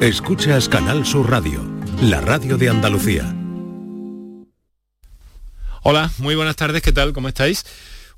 [0.00, 1.60] Escuchas Canal Sur Radio,
[2.00, 3.34] la radio de Andalucía.
[5.82, 7.12] Hola, muy buenas tardes, ¿qué tal?
[7.12, 7.66] ¿Cómo estáis?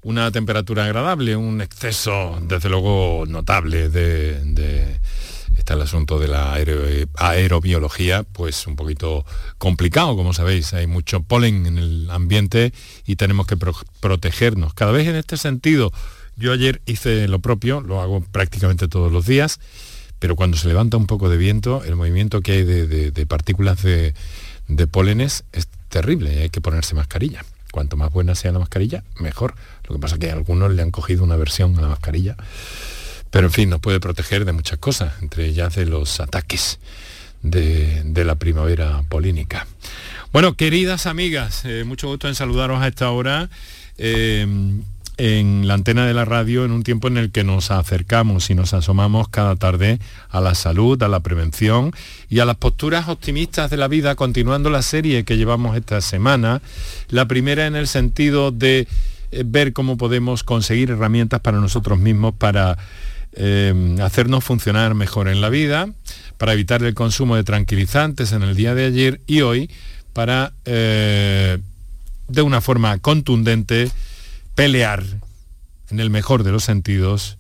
[0.03, 5.01] Una temperatura agradable, un exceso, desde luego, notable de,
[5.57, 9.25] está el asunto de la aerobiología, pues un poquito
[9.57, 10.75] complicado, como sabéis.
[10.75, 12.75] Hay mucho polen en el ambiente
[13.07, 13.57] y tenemos que
[14.01, 14.75] protegernos.
[14.75, 15.93] Cada vez en este sentido,
[16.37, 19.61] yo ayer hice lo propio, lo hago prácticamente todos los días,
[20.21, 24.15] pero cuando se levanta un poco de viento, el movimiento que hay de, partículas de,
[24.69, 27.45] de pólenes es terrible, hay que ponerse mascarilla.
[27.73, 29.55] Cuanto más buena sea la mascarilla, mejor.
[29.89, 32.37] Lo que pasa es que a algunos le han cogido una versión a la mascarilla.
[33.31, 36.79] Pero en fin, nos puede proteger de muchas cosas, entre ellas de los ataques
[37.43, 39.67] de, la primavera polínica.
[40.33, 43.49] Bueno, queridas amigas, eh, mucho gusto en saludaros a esta hora.
[43.99, 44.47] Eh,
[45.21, 48.55] en la antena de la radio en un tiempo en el que nos acercamos y
[48.55, 49.99] nos asomamos cada tarde
[50.31, 51.93] a la salud, a la prevención
[52.31, 56.63] y a las posturas optimistas de la vida, continuando la serie que llevamos esta semana.
[57.11, 58.89] La primera en el sentido de
[59.31, 62.79] eh, ver cómo podemos conseguir herramientas para nosotros mismos para
[63.35, 65.91] eh, hacernos funcionar mejor en la vida,
[66.39, 69.69] para evitar el consumo de tranquilizantes en el día de ayer y hoy,
[70.15, 71.59] para, eh,
[72.27, 73.91] de una forma contundente,
[74.61, 75.03] pelear
[75.89, 77.39] en el mejor de los sentidos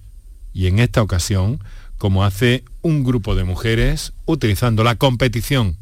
[0.54, 1.62] y en esta ocasión
[1.98, 5.76] como hace un grupo de mujeres utilizando la competición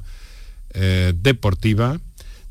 [0.75, 2.01] eh, deportiva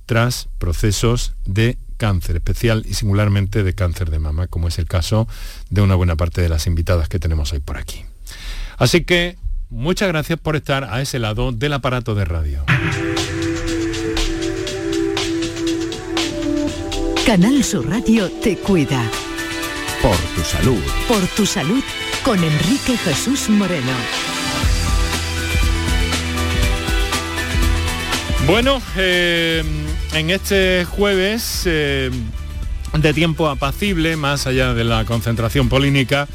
[0.06, 5.28] tras procesos de cáncer, especial y singularmente de cáncer de mama, como es el caso
[5.70, 8.06] de una buena parte de las invitadas que tenemos hoy por aquí.
[8.78, 9.36] Así que
[9.70, 12.64] muchas gracias por estar a ese lado del aparato de radio.
[17.28, 19.04] Canal Sur Radio te cuida.
[20.02, 20.82] Por tu salud.
[21.10, 21.84] Por tu salud
[22.24, 23.92] con Enrique Jesús Moreno.
[28.46, 29.62] Bueno, eh,
[30.14, 32.12] en este jueves eh,
[32.98, 36.30] de tiempo apacible, más allá de la concentración polínica,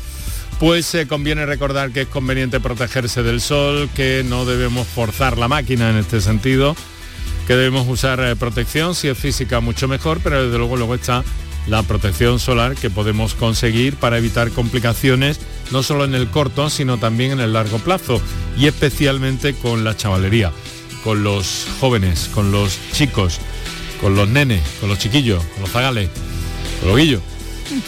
[0.61, 5.49] pues eh, conviene recordar que es conveniente protegerse del sol, que no debemos forzar la
[5.49, 6.77] máquina en este sentido,
[7.47, 11.25] que debemos usar eh, protección, si es física mucho mejor, pero desde luego luego está
[11.67, 15.39] la protección solar que podemos conseguir para evitar complicaciones
[15.71, 18.21] no solo en el corto, sino también en el largo plazo
[18.59, 20.53] y especialmente con la chavalería,
[21.05, 23.39] con los jóvenes, con los chicos,
[24.01, 26.11] con los nenes, con los chiquillos, con los zagales,
[26.81, 27.23] con los guillos,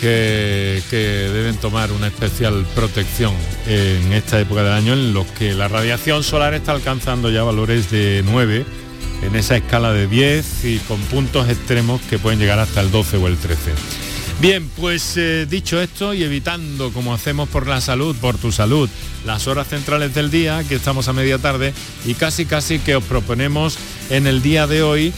[0.00, 3.34] que, que deben tomar una especial protección
[3.66, 7.90] en esta época del año en los que la radiación solar está alcanzando ya valores
[7.90, 8.64] de 9
[9.22, 13.16] en esa escala de 10 y con puntos extremos que pueden llegar hasta el 12
[13.16, 13.72] o el 13.
[14.40, 18.90] Bien, pues eh, dicho esto y evitando, como hacemos por la salud, por tu salud,
[19.24, 21.72] las horas centrales del día, que estamos a media tarde,
[22.04, 23.78] y casi casi que os proponemos
[24.10, 25.12] en el día de hoy,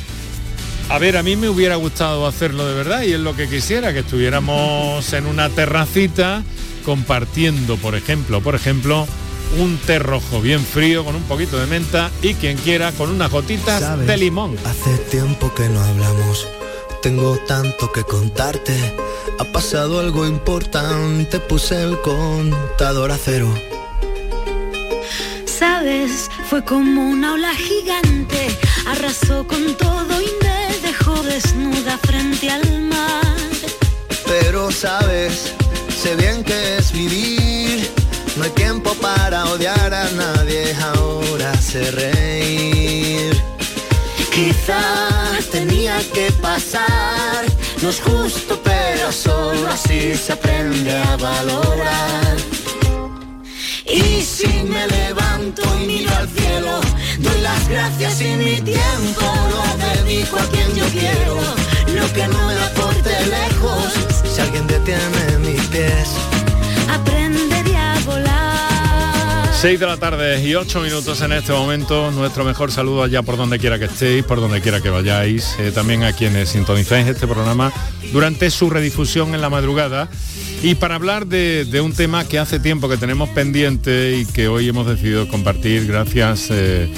[0.89, 3.93] a ver, a mí me hubiera gustado hacerlo de verdad y es lo que quisiera,
[3.93, 6.45] que estuviéramos en una terracita
[6.85, 9.09] compartiendo, por ejemplo, por ejemplo,
[9.59, 13.31] un té rojo bien frío con un poquito de menta y quien quiera con unas
[13.31, 14.57] gotitas de limón.
[14.65, 16.47] Hace tiempo que no hablamos,
[17.03, 18.75] tengo tanto que contarte.
[19.39, 23.53] Ha pasado algo importante, puse el contador a cero.
[25.45, 28.49] Sabes, fue como una ola gigante,
[28.87, 33.37] arrasó con todo y me dejó desnuda frente al mar.
[34.27, 35.55] Pero sabes,
[36.03, 38.06] sé bien que es vivir
[38.37, 43.35] no hay tiempo para odiar a nadie, ahora sé reír.
[44.33, 47.45] Quizás tenía que pasar,
[47.83, 52.37] no es justo, pero solo así se aprende a valorar.
[53.87, 56.81] Y si me levanto y miro al cielo,
[57.19, 61.37] doy las gracias y mi tiempo lo dedico a quien yo quiero.
[61.95, 63.93] Lo que no me aporte lejos,
[64.35, 66.11] si alguien detiene mis pies
[69.59, 72.11] 6 de la tarde y 8 minutos en este momento.
[72.11, 75.57] Nuestro mejor saludo allá por donde quiera que estéis, por donde quiera que vayáis.
[75.59, 77.73] Eh, también a quienes sintonizáis este programa
[78.13, 80.11] durante su redifusión en la madrugada.
[80.63, 84.69] Y para hablar de, un tema que hace tiempo que tenemos pendiente y que hoy
[84.69, 86.49] hemos decidido compartir gracias...
[86.51, 86.93] Eh,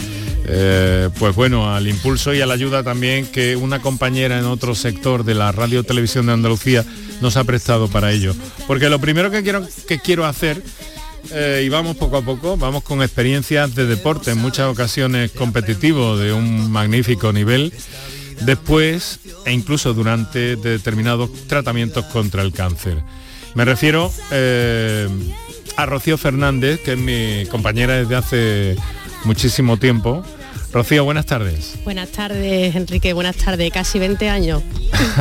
[0.50, 4.75] eh, pues bueno, al impulso y a la ayuda también que una compañera en otro
[4.75, 6.87] sector de la radio televisión de Andalucía
[7.21, 8.35] nos ha prestado para ello.
[8.67, 10.62] Porque lo primero que quiero, que quiero hacer
[11.31, 16.17] eh, y vamos poco a poco, vamos con experiencias de deporte, en muchas ocasiones competitivo
[16.17, 17.73] de un magnífico nivel,
[18.41, 23.03] después e incluso durante determinados tratamientos contra el cáncer.
[23.55, 25.09] Me refiero eh,
[25.77, 28.77] a Rocío Fernández, que es mi compañera desde hace
[29.25, 30.25] muchísimo tiempo.
[30.73, 31.75] Rocío, buenas tardes.
[31.85, 33.73] Buenas tardes, Enrique, buenas tardes.
[33.73, 34.62] Casi 20 años.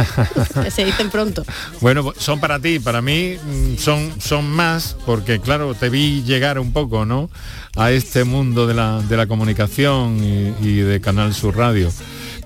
[0.74, 1.46] Se dicen pronto.
[1.80, 6.24] Bueno, pues, son para ti, para mí mm, son, son más, porque claro, te vi
[6.24, 7.30] llegar un poco, ¿no?
[7.76, 11.92] A este mundo de la, de la comunicación y, y de Canal Sur Radio.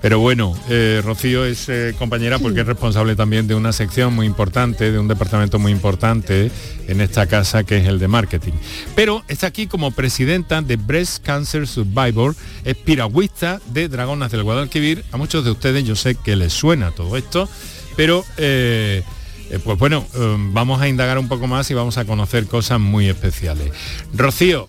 [0.02, 4.26] Pero bueno, eh, Rocío es eh, compañera porque es responsable también de una sección muy
[4.26, 6.50] importante, de un departamento muy importante
[6.88, 8.52] en esta casa que es el de marketing.
[8.96, 12.34] Pero está aquí como presidenta de Breast Cancer Survivor,
[12.64, 15.04] es piragüista de Dragonas del Guadalquivir.
[15.12, 17.48] A muchos de ustedes yo sé que les suena todo esto,
[17.96, 18.24] pero...
[18.36, 22.80] eh, pues bueno, eh, vamos a indagar un poco más y vamos a conocer cosas
[22.80, 23.70] muy especiales.
[24.14, 24.66] Rocío,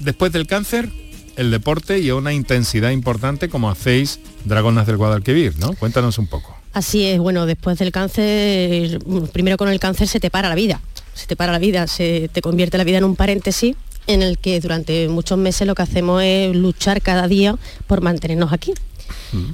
[0.00, 0.90] después del cáncer,
[1.36, 5.74] el deporte y a una intensidad importante como hacéis Dragonas del Guadalquivir, ¿no?
[5.74, 6.56] Cuéntanos un poco.
[6.72, 8.98] Así es, bueno, después del cáncer,
[9.32, 10.80] primero con el cáncer se te para la vida,
[11.14, 13.76] se te para la vida, se te convierte la vida en un paréntesis
[14.06, 18.52] en el que durante muchos meses lo que hacemos es luchar cada día por mantenernos
[18.52, 18.74] aquí.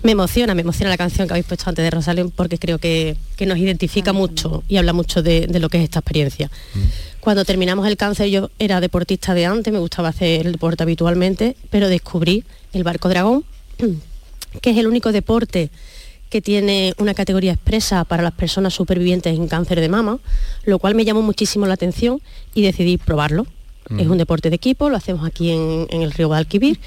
[0.03, 3.17] Me emociona, me emociona la canción que habéis puesto antes de Rosario porque creo que,
[3.37, 6.51] que nos identifica mucho y habla mucho de, de lo que es esta experiencia.
[7.21, 11.57] Cuando terminamos el cáncer yo era deportista de antes, me gustaba hacer el deporte habitualmente,
[11.71, 13.45] pero descubrí el barco dragón,
[14.61, 15.71] que es el único deporte
[16.31, 20.19] que tiene una categoría expresa para las personas supervivientes en cáncer de mama,
[20.65, 22.21] lo cual me llamó muchísimo la atención
[22.55, 23.47] y decidí probarlo.
[23.99, 26.79] Es un deporte de equipo, lo hacemos aquí en, en el río Guadalquivir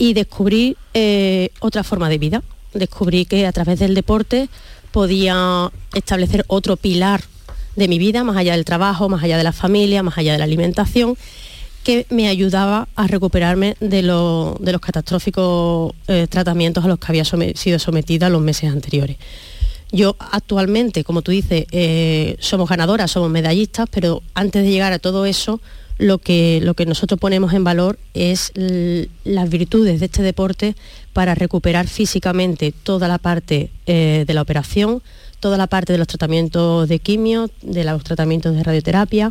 [0.00, 2.42] y descubrí eh, otra forma de vida.
[2.72, 4.48] Descubrí que a través del deporte
[4.92, 7.20] podía establecer otro pilar
[7.76, 10.38] de mi vida, más allá del trabajo, más allá de la familia, más allá de
[10.38, 11.16] la alimentación,
[11.84, 17.06] que me ayudaba a recuperarme de, lo- de los catastróficos eh, tratamientos a los que
[17.08, 19.18] había sido sometida los meses anteriores.
[19.92, 24.98] Yo actualmente, como tú dices, eh, somos ganadoras, somos medallistas, pero antes de llegar a
[24.98, 25.60] todo eso,
[26.00, 30.74] lo que, lo que nosotros ponemos en valor es las virtudes de este deporte
[31.12, 35.02] para recuperar físicamente toda la parte eh, de la operación,
[35.40, 39.30] toda la parte de los tratamientos de quimio, de los tratamientos de radioterapia,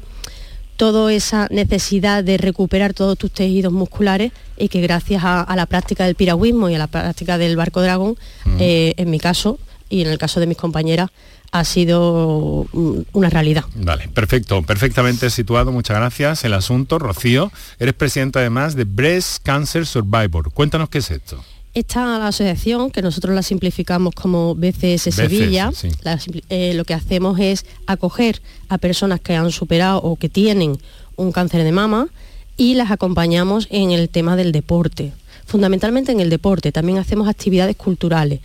[0.78, 5.66] toda esa necesidad de recuperar todos tus tejidos musculares y que gracias a, a la
[5.66, 8.16] práctica del piragüismo y a la práctica del barco dragón,
[8.60, 9.58] eh, en mi caso
[9.90, 11.10] y en el caso de mis compañeras,
[11.52, 13.66] ha sido mm, una realidad.
[13.76, 16.44] Vale, perfecto, perfectamente situado, muchas gracias.
[16.44, 20.52] El asunto, Rocío, eres presidenta además de Breast Cancer Survivor.
[20.52, 21.44] Cuéntanos qué es esto.
[21.74, 25.90] Esta asociación, que nosotros la simplificamos como BCS Sevilla, sí.
[26.02, 26.20] la
[26.50, 30.80] eh, lo que hacemos es acoger a personas que han superado o que tienen
[31.16, 32.08] un cáncer de mama
[32.58, 35.14] y las acompañamos en el tema del deporte,
[35.46, 36.72] fundamentalmente en el deporte.
[36.72, 38.40] También hacemos actividades culturales.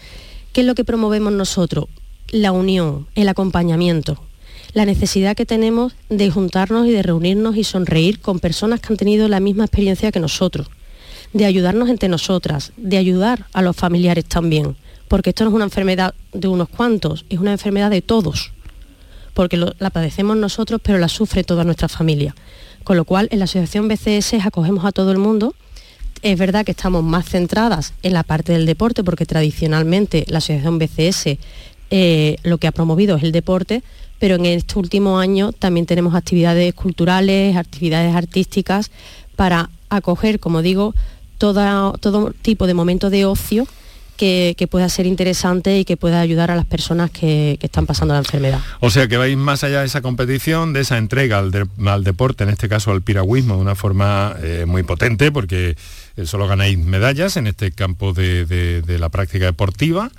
[0.53, 1.87] ¿Qué es lo que promovemos nosotros?
[2.35, 4.21] La unión, el acompañamiento,
[4.73, 8.97] la necesidad que tenemos de juntarnos y de reunirnos y sonreír con personas que han
[8.97, 10.67] tenido la misma experiencia que nosotros
[11.33, 14.75] de ayudarnos entre nosotras, de ayudar a los familiares también,
[15.07, 18.51] porque esto no es una enfermedad de unos cuantos, es una enfermedad de todos,
[19.33, 22.35] porque la padecemos nosotros, pero la sufre toda nuestra familia.
[22.83, 25.55] Con lo cual, en la Asociación BCS acogemos a todo el mundo.
[26.23, 30.81] Es verdad que estamos más centradas en la parte del deporte, porque tradicionalmente la Asociación
[30.81, 31.39] BCS
[31.91, 33.83] eh, lo que ha promovido es el deporte,
[34.19, 38.91] pero en este último año también tenemos actividades culturales, actividades artísticas,
[39.37, 40.95] para acoger, como digo,
[41.39, 43.67] toda- todo tipo de momento de ocio
[44.17, 47.85] que, que pueda ser interesante y que pueda ayudar a las personas que, que están
[47.85, 48.61] pasando la enfermedad.
[48.79, 51.51] O sea que vais más allá de esa competición, de esa entrega al,
[51.87, 55.77] al deporte, en este caso al piragüismo, de una forma eh, muy potente, porque
[56.17, 60.13] eh, solo ganáis medallas en este campo de- de la práctica deportiva.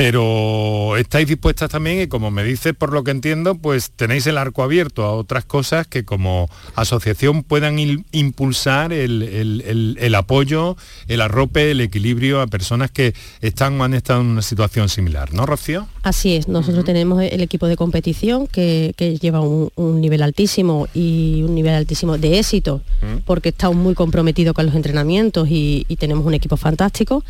[0.00, 4.38] Pero estáis dispuestas también, y como me dices, por lo que entiendo, pues tenéis el
[4.38, 10.14] arco abierto a otras cosas que como asociación puedan il- impulsar el, el- el- el
[10.14, 10.76] apoyo,
[11.08, 15.34] el arrope, el equilibrio a personas que están o han estado en una situación similar,
[15.34, 15.88] ¿no, Rocío?
[16.04, 20.86] Así es, nosotros tenemos el equipo de competición que, que lleva un, un nivel altísimo
[20.94, 22.82] y un nivel altísimo de éxito,
[23.26, 27.24] porque estamos muy comprometidos con los entrenamientos y, y tenemos un equipo fantástico,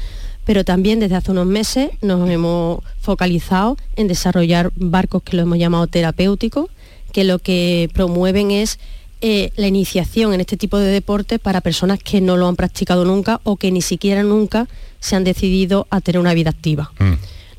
[0.49, 5.59] pero también desde hace unos meses nos hemos focalizado en desarrollar barcos que lo hemos
[5.59, 6.71] llamado terapéuticos,
[7.12, 8.78] que lo que promueven es
[9.21, 13.05] eh, la iniciación en este tipo de deporte para personas que no lo han practicado
[13.05, 14.69] nunca o que ni siquiera nunca
[15.00, 16.93] se han decidido a tener una vida activa.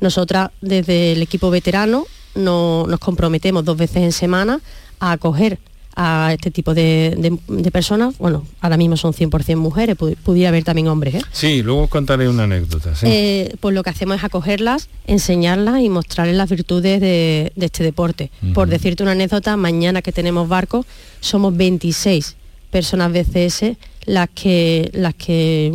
[0.00, 4.60] Nosotras desde el equipo veterano no- nos comprometemos dos veces en semana
[4.98, 5.60] a acoger
[5.96, 8.16] a este tipo de, de- de personas.
[8.18, 11.16] Bueno, ahora mismo son 100% mujeres, pu- pudiera haber también hombres.
[11.16, 11.22] ¿eh?
[11.32, 12.94] Sí, luego os contaré una anécdota.
[12.94, 13.06] sí.
[13.08, 17.82] Eh, pues lo que hacemos es acogerlas, enseñarlas y mostrarles las virtudes de, de este
[17.84, 18.30] deporte.
[18.54, 20.86] Por decirte una anécdota, mañana que tenemos barco,
[21.20, 22.36] somos 26
[22.70, 23.76] personas BCS
[24.06, 25.72] las que, las que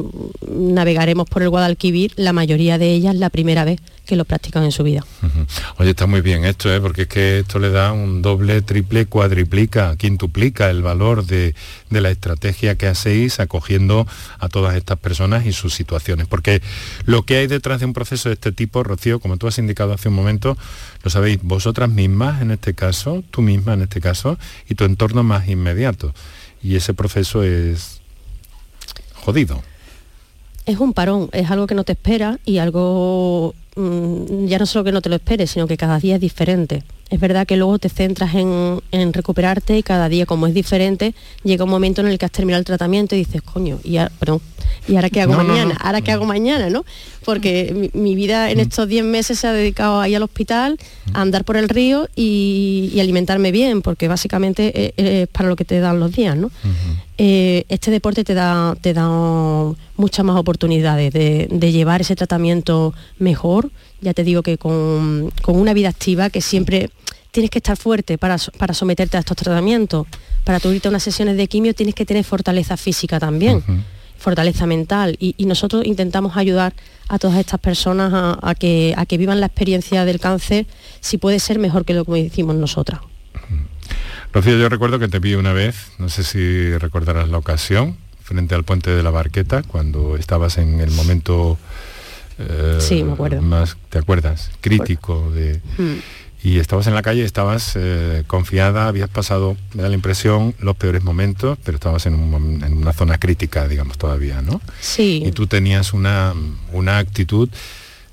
[0.47, 4.71] navegaremos por el Guadalquivir, la mayoría de ellas la primera vez que lo practican en
[4.71, 5.03] su vida.
[5.77, 6.79] Oye, está muy bien esto, ¿eh?
[6.79, 11.55] porque es que esto le da un doble, triple, cuadriplica, quintuplica el valor de,
[11.89, 14.05] la estrategia que hacéis acogiendo
[14.37, 16.27] a todas estas personas y sus situaciones.
[16.27, 16.61] Porque
[17.05, 19.93] lo que hay detrás de un proceso de este tipo, Rocío, como tú has indicado
[19.93, 20.57] hace un momento,
[21.03, 24.37] lo sabéis vosotras mismas en este caso, tú misma en este caso,
[24.69, 26.13] y tu entorno más inmediato.
[26.61, 28.01] Y ese proceso es
[30.65, 34.83] Es un parón, es algo que no te espera y algo mm, ya no solo
[34.83, 36.83] que no te lo esperes, sino que cada día es diferente.
[37.09, 41.63] Es verdad que luego te centras en, recuperarte y cada día como es diferente, llega
[41.63, 44.41] un momento en el que has terminado el tratamiento y dices, coño, y, perdón,
[44.87, 45.77] ¿y ahora qué hago mañana?
[45.79, 46.69] ¿Ahora qué hago mañana?
[46.69, 46.83] ¿no?
[47.23, 48.61] Porque mi, vida en mm.
[48.61, 50.79] estos 10 meses se ha dedicado a ir al hospital,
[51.13, 55.79] a andar por el río y, alimentarme bien, porque básicamente es, para lo que te
[55.79, 56.35] dan los días.
[56.35, 56.49] ¿no?
[57.17, 59.07] Eh, este deporte te da, te da
[59.95, 63.71] muchas más oportunidades de, llevar ese tratamiento mejor.
[64.01, 66.89] Ya te digo que con, una vida activa que siempre
[67.31, 70.07] tienes que estar fuerte para, someterte a estos tratamientos.
[70.43, 73.63] Para tu irte a unas sesiones de quimio tienes que tener fortaleza física también,
[74.17, 75.15] fortaleza mental.
[75.19, 76.73] Y, nosotros intentamos ayudar
[77.07, 80.65] a todas estas personas a, que, a que vivan la experiencia del cáncer,
[81.01, 83.01] si puede ser mejor que lo que hicimos nosotras.
[84.33, 88.55] Rocío, yo recuerdo que te vi una vez, no sé si recordarás la ocasión, frente
[88.55, 91.57] al puente de la Barqueta, cuando estabas en el momento
[92.39, 93.41] eh, sí, me acuerdo.
[93.41, 94.51] más, ¿te acuerdas?
[94.61, 95.61] Crítico de...
[95.77, 95.99] Hmm.
[96.43, 100.75] Y estabas en la calle, estabas eh, confiada, habías pasado, me da la impresión, los
[100.75, 104.61] peores momentos, pero estabas en, una zona crítica, digamos, todavía, ¿no?
[104.79, 105.23] Sí.
[105.25, 106.35] Y tú tenías una,
[106.71, 107.49] una actitud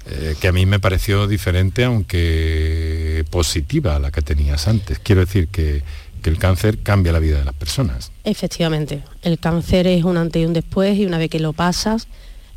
[0.06, 4.98] eh, que a mí me pareció diferente, aunque positiva a la que tenías antes.
[4.98, 5.82] Quiero decir que
[6.22, 8.12] que el cáncer cambia la vida de las personas.
[8.24, 12.06] Efectivamente, el cáncer es un antes y un después y una vez que lo pasas,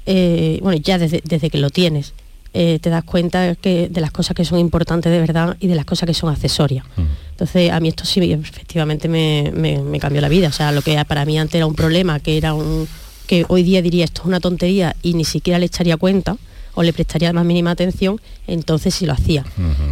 [0.05, 2.13] eh, bueno, ya desde, que lo tienes,
[2.53, 5.75] eh, te das cuenta que, de las cosas que son importantes de verdad y de
[5.75, 6.85] las cosas que son accesorias.
[6.95, 7.01] Mm.
[7.31, 10.47] Entonces, a mí esto sí, efectivamente me, cambió la vida.
[10.47, 12.87] O sea, lo que para mí antes era un problema, que era un
[13.25, 16.37] que hoy día diría esto es una tontería y ni siquiera le echaría cuenta
[16.75, 19.45] o le prestaría más mínima atención, entonces sí lo hacía.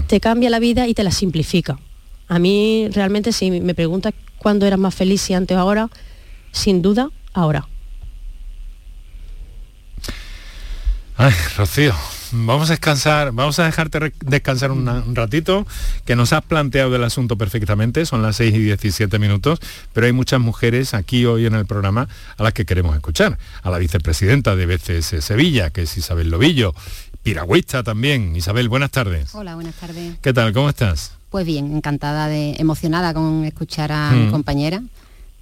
[0.08, 1.80] Te cambia la vida y te la simplifica.
[2.28, 5.90] A mí realmente si me preguntas cuándo eras más feliz, si antes o ahora,
[6.52, 7.68] sin duda, ahora.
[11.16, 11.94] Ay, Rocío,
[12.32, 15.68] vamos a descansar, vamos a dejarte descansar un ratito,
[16.06, 19.60] que nos has planteado el asunto perfectamente, son las 6 y 17 minutos,
[19.94, 23.38] pero hay muchas mujeres aquí hoy en el programa a las que queremos escuchar.
[23.62, 26.74] A la vicepresidenta de BCS Sevilla, que es Isabel Lobillo,
[27.22, 28.36] piragüista también.
[28.36, 29.36] Isabel, buenas tardes.
[29.36, 30.16] Hola, buenas tardes.
[30.20, 30.52] ¿Qué tal?
[30.52, 31.12] ¿Cómo estás?
[31.30, 34.32] Pues bien, encantada, de, emocionada con escuchar a mi mm.
[34.32, 34.82] compañera.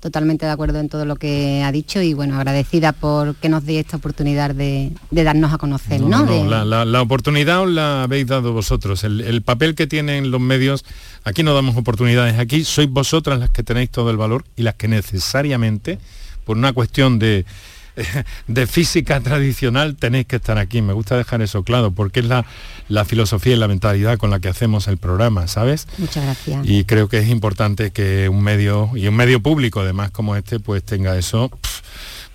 [0.01, 3.63] Totalmente de acuerdo en todo lo que ha dicho y bueno, agradecida por que nos
[3.65, 6.01] dé esta oportunidad de, darnos a conocer.
[6.01, 9.03] No, la, oportunidad os la habéis dado vosotros.
[9.03, 10.86] El, el, papel que tienen los medios,
[11.24, 14.74] aquí no damos oportunidades, aquí sois vosotras las que tenéis todo el valor y las
[14.74, 16.00] que necesariamente,
[16.46, 17.46] por una cuestión de,
[18.48, 20.81] de física tradicional tenéis que estar aquí.
[20.81, 22.46] Me gusta dejar eso claro, porque es la,
[22.88, 25.88] la filosofía y la mentalidad con la que hacemos el programa, ¿sabes?
[25.98, 26.65] Muchas gracias.
[26.65, 30.60] Y creo que es importante que un medio, y un medio público además como este,
[30.60, 31.51] pues tenga eso.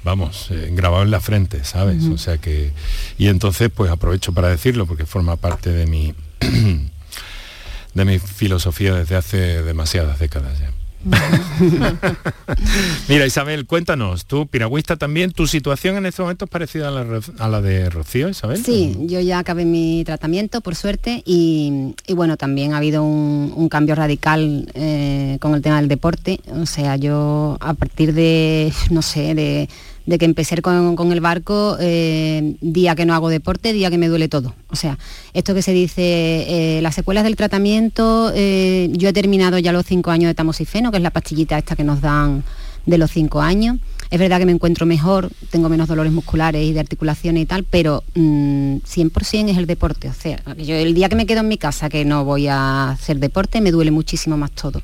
[0.04, 2.04] vamos, eh, grabado en la frente, ¿sabes?
[2.04, 2.73] O sea que...
[3.18, 6.14] Y entonces, pues aprovecho para decirlo, porque forma parte de mi,
[7.94, 10.70] de mi filosofía desde hace demasiadas décadas ya.
[13.09, 17.61] Mira, Isabel, cuéntanos, tú, piragüista también, ¿tu situación en este momento es parecida a la,
[17.61, 18.65] de Rocío, Isabel?
[18.65, 23.95] Sí, yo ya acabé mi tratamiento, por suerte, y, bueno, también ha habido un, cambio
[23.95, 26.41] radical eh, con el tema del deporte.
[26.49, 29.69] O sea, yo a partir de, no sé, de
[30.07, 34.09] de que empecé con, el barco, eh, día que no hago deporte, día que me
[34.09, 34.55] duele todo.
[34.71, 34.99] O sea,
[35.35, 39.85] esto que se dice, eh, las secuelas del tratamiento, eh, yo he terminado ya los
[39.85, 42.45] cinco años de tamoxifeno, que es la pastillita esta que nos dan
[42.87, 43.79] de los cinco años.
[44.11, 47.65] Es verdad que me encuentro mejor, tengo menos dolores musculares y de articulaciones y tal,
[47.65, 50.09] pero 100% mm, es el deporte.
[50.09, 52.91] O sea, yo el día que me quedo en mi casa que no voy a
[52.91, 54.81] hacer deporte, me duele muchísimo más todo.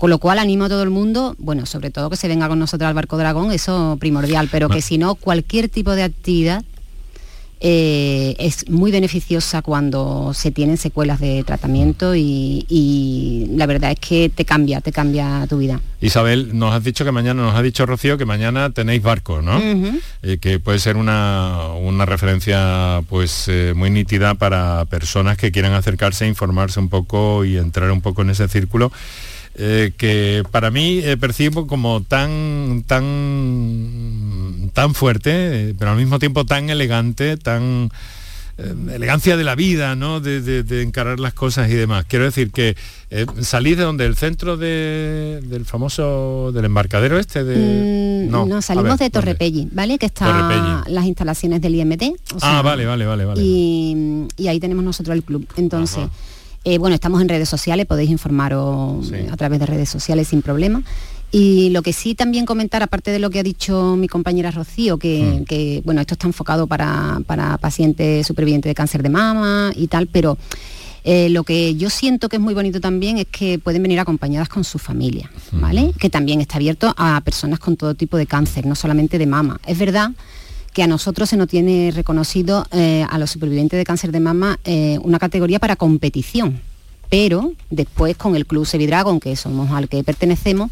[0.00, 2.58] Con lo cual animo a todo el mundo, bueno, sobre todo que se venga con
[2.58, 6.64] nosotros al Barco Dragón, eso primordial, pero que si no, cualquier tipo de actividad
[7.60, 14.30] eh, es muy beneficiosa cuando se tienen secuelas de tratamiento y, la verdad es que
[14.34, 15.82] te cambia, te cambia tu vida.
[16.00, 19.60] Isabel, nos has dicho que mañana, nos ha dicho Rocío que mañana tenéis barco, ¿no?
[20.22, 21.74] Eh, que puede ser una,
[22.06, 27.90] referencia pues eh, muy nítida para personas que quieran acercarse, informarse un poco y entrar
[27.90, 28.90] un poco en ese círculo
[29.54, 36.44] eh, que para mí eh, percibo como tan, tan, tan fuerte, pero al mismo tiempo
[36.46, 37.90] tan elegante, tan
[38.92, 40.20] elegancia de la vida, ¿no?
[40.20, 42.04] De, encarar las cosas y demás.
[42.08, 42.76] Quiero decir que
[43.10, 48.26] eh, salís de donde, el centro del famoso, del embarcadero este de...
[48.26, 49.98] Mm, no, salimos de Torrepelli, ¿vale?
[49.98, 52.02] Que está las instalaciones del IMT.
[52.40, 53.42] ah, vale, vale, vale, vale.
[53.42, 55.46] Y, ahí tenemos nosotros el club.
[55.56, 56.04] Entonces...
[56.64, 60.82] Eh, bueno, estamos en redes sociales, podéis informaros a través de redes sociales sin problema.
[61.32, 64.98] Y lo que sí también comentar, aparte de lo que ha dicho mi compañera Rocío,
[64.98, 65.86] que, mm.
[65.86, 67.22] bueno, esto está enfocado para,
[67.60, 70.36] pacientes supervivientes de cáncer de mama y tal, pero
[71.04, 74.48] eh, lo que yo siento que es muy bonito también es que pueden venir acompañadas
[74.48, 75.92] con su familia, ¿vale?
[75.98, 79.60] Que también está abierto a personas con todo tipo de cáncer, no solamente de mama.
[79.66, 80.10] Es verdad
[80.72, 84.58] que a nosotros se nos tiene reconocido eh, a los supervivientes de cáncer de mama
[84.64, 86.60] eh, una categoría para competición,
[87.08, 90.70] pero después con el Club Sevidragon, que somos al que pertenecemos,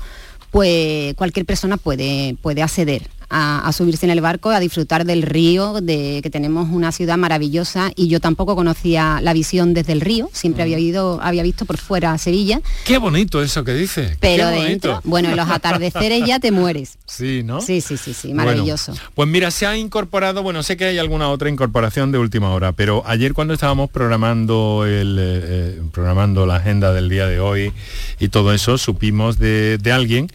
[0.50, 5.80] pues cualquier persona puede, puede acceder a, subirse en el barco, a disfrutar del río,
[5.80, 10.30] de que tenemos una ciudad maravillosa y yo tampoco conocía la visión desde el río,
[10.32, 12.60] siempre había, ido, había visto por fuera Sevilla.
[12.84, 14.16] Qué bonito eso que dice.
[14.20, 16.98] Pero dentro, bueno, en los atardeceres ya te mueres.
[17.06, 17.60] Sí, ¿no?
[17.60, 18.94] Sí, sí, sí, sí, maravilloso.
[19.14, 22.72] pues mira, se ha incorporado, bueno, sé que hay alguna otra incorporación de última hora,
[22.72, 27.72] pero ayer cuando estábamos programando el eh, eh, programando la agenda del día de hoy
[28.18, 30.28] y todo eso, supimos de, de alguien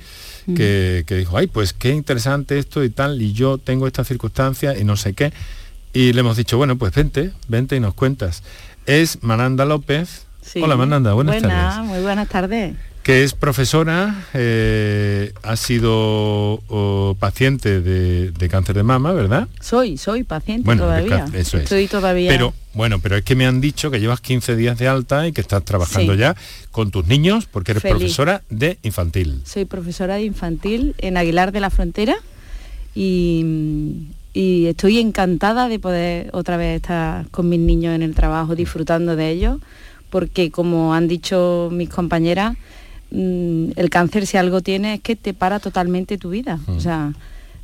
[0.56, 4.84] que, dijo, ay, pues qué interesante esto y tal, y yo tengo esta circunstancia y
[4.84, 5.34] no sé qué.
[5.94, 8.44] Y le hemos dicho, bueno, pues vente, vente y nos cuentas.
[8.86, 10.26] Es Mananda López.
[10.62, 11.86] Hola Mananda, buenas tardes.
[11.86, 16.62] Muy buenas tardes que es profesora, eh, ha sido
[17.20, 19.50] paciente de, cáncer de mama, ¿verdad?
[19.60, 21.26] Soy, soy paciente todavía.
[21.34, 22.30] Eso Estoy todavía.
[22.30, 25.34] Pero bueno, pero es que me han dicho que llevas 15 días de alta y
[25.34, 26.36] que estás trabajando ya
[26.72, 29.42] con tus niños porque eres profesora de infantil.
[29.46, 32.16] Soy profesora de infantil en Aguilar de la Frontera
[32.96, 38.56] y, y estoy encantada de poder otra vez estar con mis niños en el trabajo
[38.56, 39.60] disfrutando de ellos
[40.10, 42.56] porque como han dicho mis compañeras,
[43.14, 46.60] Mm, el cáncer si algo tiene es que te para totalmente tu vida.
[46.68, 46.80] O mm.
[46.80, 47.14] sea,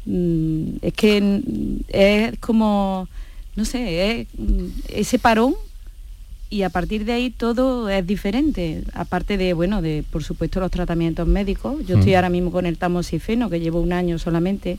[0.06, 1.42] mm, es que
[1.88, 3.08] es como,
[3.56, 4.28] no sé, es
[4.90, 5.56] ese parón
[6.52, 8.84] y a partir de ahí todo es diferente.
[8.94, 11.84] Aparte de, bueno, de por supuesto los tratamientos médicos.
[11.88, 14.78] Yo estoy ahora mismo con el tamoxifeno, que llevo un año solamente,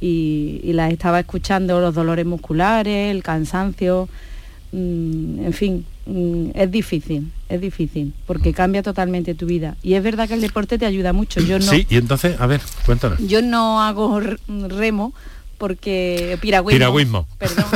[0.00, 4.08] y, y la estaba escuchando, los dolores musculares, el cansancio,
[4.72, 9.76] en fin, Mm, es difícil, es difícil, porque cambia totalmente tu vida.
[9.82, 11.40] Y es verdad que el deporte te ayuda mucho.
[11.40, 13.20] Yo no, sí, y entonces, a ver, cuéntanos.
[13.20, 15.14] Yo no hago remo
[15.58, 17.28] porque piragüismo, piragüismo.
[17.38, 17.66] perdón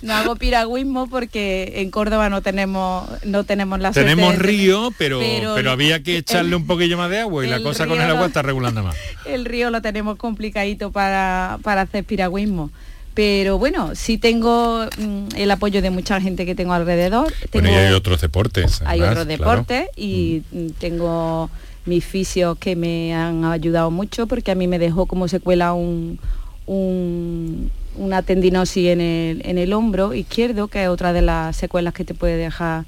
[0.00, 5.70] no hago piragüismo porque en Córdoba no tenemos no tenemos la tenemos río pero, pero,
[5.70, 8.40] había que echarle un poquillo más de agua y la cosa con el agua está
[8.40, 12.70] regulando más el río lo tenemos complicadito para, para hacer piragüismo
[13.14, 17.32] pero bueno, sí tengo mm, el apoyo de mucha gente que tengo alrededor.
[17.50, 18.82] Tengo, y hay otros deportes.
[18.84, 20.58] hay otros deportes y mm.
[20.58, 21.50] Mm, tengo
[21.86, 26.18] mis fisios que me han ayudado mucho porque a mí me dejó como secuela un,
[26.66, 32.36] una tendinosis en el, hombro izquierdo, que es otra de las secuelas que te puede
[32.36, 32.84] dejar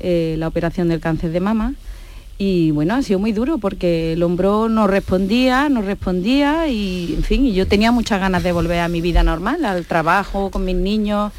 [0.00, 1.74] eh, la operación del cáncer de mama
[2.38, 7.22] y bueno, ha sido muy duro porque el hombro no respondía, no respondía y en
[7.22, 10.76] fin, yo tenía muchas ganas de volver a mi vida normal, al trabajo con mis
[10.76, 11.32] niños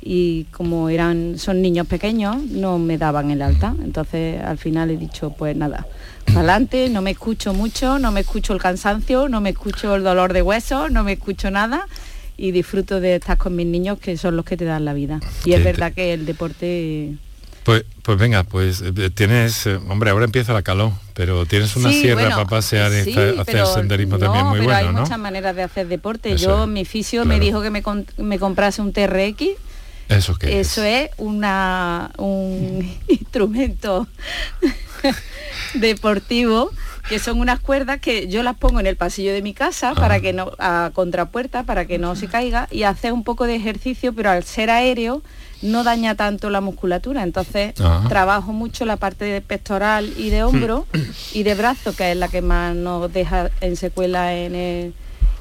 [0.00, 3.74] y como eran son niños pequeños no me daban el alta.
[3.82, 5.86] Entonces al final he dicho pues nada
[6.34, 10.32] adelante no me escucho mucho no me escucho el cansancio no me escucho el dolor
[10.32, 11.86] de huesos no me escucho nada
[12.36, 15.20] y disfruto de estar con mis niños que son los que te dan la vida.
[15.44, 17.14] Y es verdad que el deporte
[17.64, 21.90] pues, pues venga, pues eh, tienes, eh, hombre, ahora empieza la calor, pero tienes una
[21.90, 26.36] sierra para pasear y hacer senderismo también muy bueno, hay muchas maneras de hacer deporte.
[26.36, 27.82] Yo, mi fisio me dijo que me,
[28.18, 29.44] me comprase un TRX.
[30.10, 34.06] ¿Eso qué Eso es, una, un instrumento
[35.74, 36.70] deportivo
[37.08, 40.20] que son unas cuerdas que yo las pongo en el pasillo de mi casa para
[40.20, 44.14] que no a contrapuerta para que no se caiga y hacer un poco de ejercicio
[44.14, 45.22] pero al ser aéreo
[45.64, 47.22] no daña tanto la musculatura.
[47.22, 47.74] Entonces
[48.08, 50.86] trabajo mucho la parte de pectoral y de hombro
[51.32, 54.54] y de brazo, que es la que más nos deja en secuela en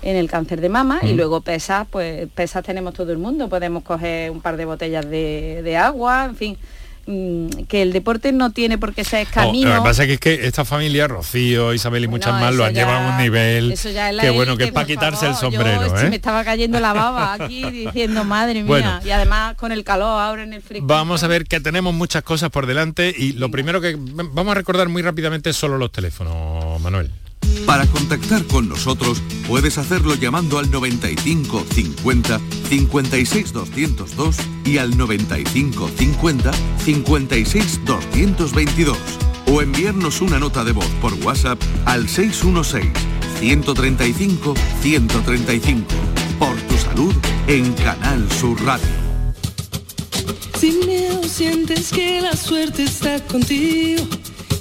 [0.01, 0.99] el, cáncer de mama.
[1.03, 3.49] Y luego pesas, pues pesas tenemos todo el mundo.
[3.49, 6.57] Podemos coger un par de botellas de, agua, en fin.
[7.05, 9.69] Mm, que el deporte no tiene por qué ser camino.
[9.69, 12.65] lo que pasa es que, es que esta familia, Rocío, Isabel y muchas más, lo
[12.65, 15.53] han ya- llevado a un nivel es que bueno, que es para quitarse el favor.
[15.53, 16.09] Sombrero, ¿eh?
[16.09, 18.65] me estaba cayendo la baba aquí diciendo, madre mía.
[18.65, 18.99] Bueno.
[19.05, 20.81] y además con el calor ahora en el frío.
[20.83, 24.55] Vamos a ver que tenemos muchas cosas por delante y lo primero que vamos a
[24.55, 27.11] recordar muy rápidamente solo los teléfonos, Manuel.
[27.65, 32.39] Para contactar con nosotros puedes hacerlo llamando al 95 50
[32.69, 36.51] 56 202 y al 95 50
[36.83, 38.97] 56 222
[39.47, 42.91] o enviarnos una nota de voz por WhatsApp al 616
[43.39, 45.85] 135 135.
[46.39, 47.13] Por tu salud
[47.47, 48.87] en Canal Sur Radio.
[50.59, 54.05] Sin miedo sientes que la suerte está contigo,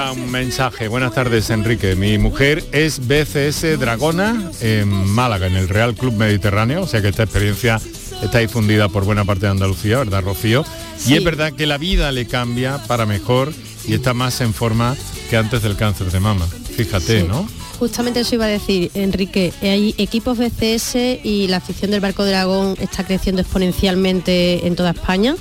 [0.00, 0.88] Llega un mensaje.
[0.88, 1.94] Buenas tardes, Enrique.
[1.94, 7.08] Mi mujer es BCS Dragona en Málaga, en el Real Club Mediterráneo, o sea que
[7.08, 7.78] esta experiencia
[8.22, 10.64] está difundida por buena parte de Andalucía, ¿verdad, Rocío?
[11.06, 13.52] Y es verdad que la vida le cambia para mejor
[13.86, 14.96] y está más en forma
[15.28, 16.46] que antes del cáncer de mama.
[16.46, 17.26] Fíjate, Sí.
[17.28, 17.46] ¿no?
[17.78, 19.52] Justamente eso iba a decir, Enrique.
[19.60, 25.34] Hay equipos BCS y la afición del Barco Dragón está creciendo exponencialmente en toda España,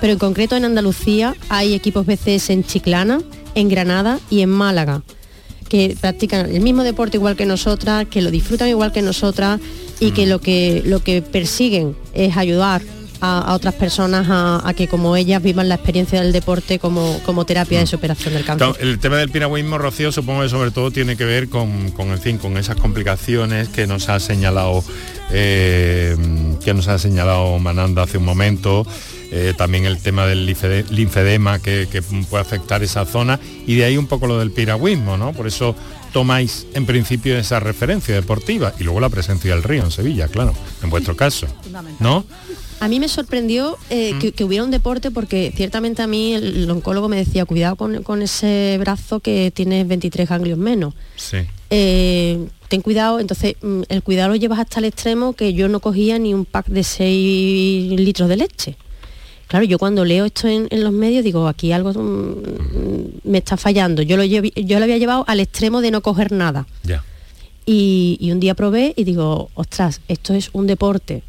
[0.00, 3.20] pero en concreto en Andalucía hay equipos BCS en Chiclana,
[3.54, 5.02] en Granada y en Málaga,
[5.68, 9.60] que practican el mismo deporte igual que nosotras, que lo disfrutan igual que nosotras
[10.00, 12.82] y que lo que, lo que persiguen es ayudar
[13.20, 17.18] a, a otras personas a, a que como ellas vivan la experiencia del deporte como,
[17.24, 18.74] como terapia de superación del cáncer.
[18.80, 22.20] El tema del piragüismo, Rocío, supongo que sobre todo tiene que ver con, con, en
[22.20, 24.84] fin, con esas complicaciones que nos ha señalado
[25.32, 26.16] eh,
[26.62, 28.86] que nos ha señalado Mananda hace un momento,
[29.36, 33.84] eh, también el tema del linfede- linfedema que, que puede afectar esa zona y de
[33.84, 35.32] ahí un poco lo del piragüismo, ¿no?
[35.32, 35.74] Por eso
[36.12, 40.54] tomáis en principio esa referencia deportiva y luego la presencia del río en Sevilla, claro,
[40.84, 41.48] en vuestro caso,
[41.98, 42.24] ¿no?
[42.78, 44.18] A mí me sorprendió eh, Mm.
[44.20, 48.02] que, que hubiera un deporte porque ciertamente a mí el, oncólogo me decía, cuidado con,
[48.04, 50.94] con ese brazo que tiene 23 ganglios menos.
[51.16, 51.38] Sí.
[51.70, 55.80] Eh, ten cuidado, entonces mm, el cuidado lo llevas hasta el extremo que yo no
[55.80, 58.76] cogía ni un pack de 6 litros de leche.
[59.46, 63.56] Claro, yo cuando leo esto en, en los medios digo, aquí algo mm, me está
[63.56, 64.02] fallando.
[64.02, 66.66] Yo lo, yo lo había llevado al extremo de no coger nada.
[66.82, 67.04] Ya.
[67.66, 71.22] Y, y un día probé y digo, ostras, esto es un deporte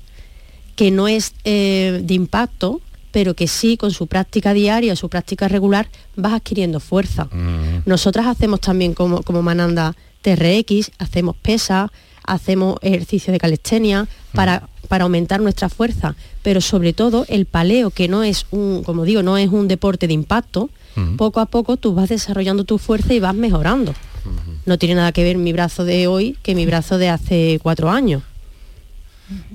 [0.76, 5.48] que no es eh, de impacto, pero que sí con su práctica diaria, su práctica
[5.48, 7.26] regular, vas adquiriendo fuerza.
[7.26, 7.84] Mm.
[7.86, 11.92] Nosotras hacemos también como, como Mananda TRX, hacemos pesas,
[12.28, 18.08] hacemos ejercicio de calistenia para, para aumentar nuestra fuerza, pero sobre todo el paleo, que
[18.08, 20.70] no es un, como digo, no es un deporte de impacto,
[21.18, 23.94] poco a poco tú vas desarrollando tu fuerza y vas mejorando.
[24.66, 27.90] No tiene nada que ver mi brazo de hoy que mi brazo de hace cuatro
[27.90, 28.24] años.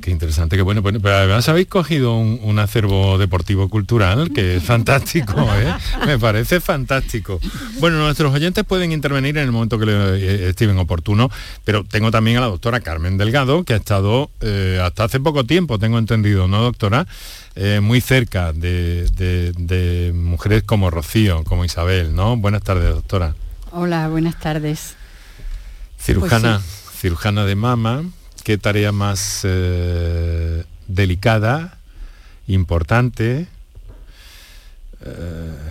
[0.00, 0.83] Qué interesante, qué bueno.
[0.83, 5.72] Pero además habéis cogido un, un acervo deportivo cultural que es fantástico, ¿eh?
[6.06, 7.38] Me parece fantástico.
[7.78, 11.30] Bueno, nuestros oyentes pueden intervenir en el momento que le eh, estimen oportuno,
[11.64, 15.44] pero tengo también a la doctora Carmen Delgado, que ha estado eh, hasta hace poco
[15.44, 17.06] tiempo, tengo entendido, ¿no, doctora?
[17.54, 22.37] Eh, muy cerca de, de- de mujeres como Rocío, como Isabel, ¿no?
[22.37, 23.35] Buenas tardes, doctora.
[23.70, 24.96] Hola, buenas tardes.
[25.98, 28.04] Cirujana, Pues cirujana de mama,
[28.42, 31.79] qué tarea más eh, delicada,
[32.46, 33.46] importante.
[35.05, 35.70] Eh,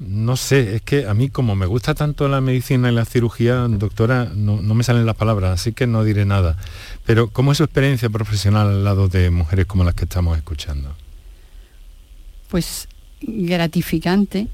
[0.00, 3.66] no sé, es que a mí como me gusta tanto la medicina y la cirugía,
[3.68, 6.56] doctora, no, no me salen las palabras, así que no diré nada.
[7.04, 10.94] Pero ¿cómo es su experiencia profesional al lado de mujeres como las que estamos escuchando?
[12.48, 12.88] Pues
[13.20, 14.48] gratificante,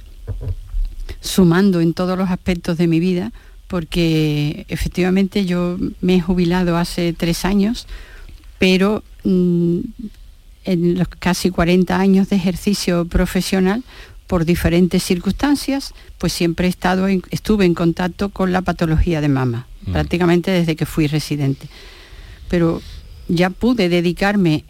[1.21, 3.33] sumando en todos los aspectos de mi vida,
[3.69, 7.87] porque efectivamente yo me he jubilado hace tres años,
[8.59, 9.79] pero mm,
[10.65, 13.83] en los casi 40 años de ejercicio profesional,
[14.27, 19.29] por diferentes circunstancias, pues siempre he estado en- estuve en contacto con la patología de
[19.29, 19.93] mama, Mm.
[19.93, 21.69] prácticamente desde que fui residente.
[22.49, 22.83] Pero
[23.29, 24.65] ya pude dedicarme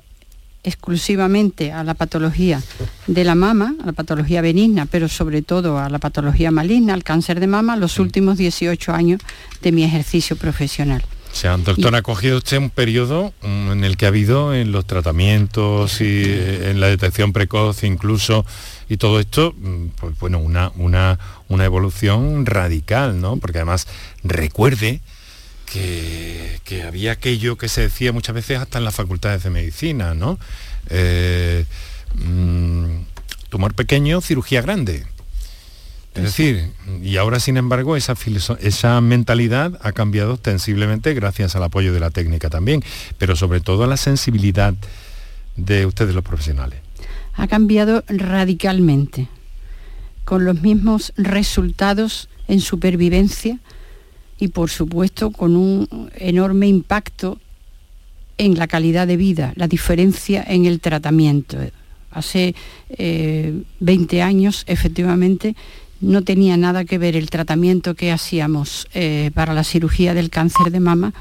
[0.67, 2.61] exclusivamente a la patología
[3.07, 7.05] de la mama, a la patología benigna, pero sobre todo a la patología maligna, al
[7.05, 9.21] cáncer de mama, los últimos 18 años
[9.63, 11.05] de mi ejercicio profesional.
[11.31, 14.73] O sea, doctor, ha cogido usted un periodo mm, en el que ha habido en
[14.73, 18.47] los tratamientos y eh, en la detección precoz incluso
[18.89, 23.37] y todo esto, mm, pues bueno, una, una, una evolución radical, ¿no?
[23.37, 23.87] Porque además
[24.25, 25.03] recuerde
[25.67, 30.15] que, que había aquello que se decía muchas veces hasta en las facultades de medicina,
[30.15, 30.39] ¿no?
[30.89, 31.67] Eh,
[32.15, 33.03] mm,
[33.51, 35.05] tumor pequeño, cirugía grande.
[36.15, 36.71] Es decir,
[37.03, 38.15] y ahora sin embargo esa,
[38.61, 42.83] esa mentalidad ha cambiado ostensiblemente gracias al apoyo de la técnica también,
[43.19, 44.73] pero sobre todo a la sensibilidad
[45.57, 46.79] de ustedes los profesionales.
[47.35, 49.29] Ha cambiado radicalmente,
[50.25, 53.59] con los mismos resultados en supervivencia
[54.39, 57.39] y por supuesto con un enorme impacto
[58.39, 61.59] en la calidad de vida, la diferencia en el tratamiento.
[62.11, 62.55] Hace
[62.89, 65.57] 20 eh, años, efectivamente,
[66.01, 70.71] no tenía nada que ver el tratamiento que hacíamos eh, para la cirugía del cáncer
[70.71, 71.15] de mama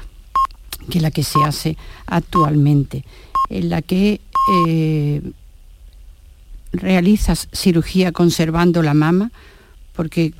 [0.90, 1.76] que la que se hace
[2.06, 3.04] actualmente,
[3.48, 4.20] en la que
[4.68, 5.22] eh,
[6.72, 9.32] realizas cirugía conservando la mama,
[9.94, 10.32] porque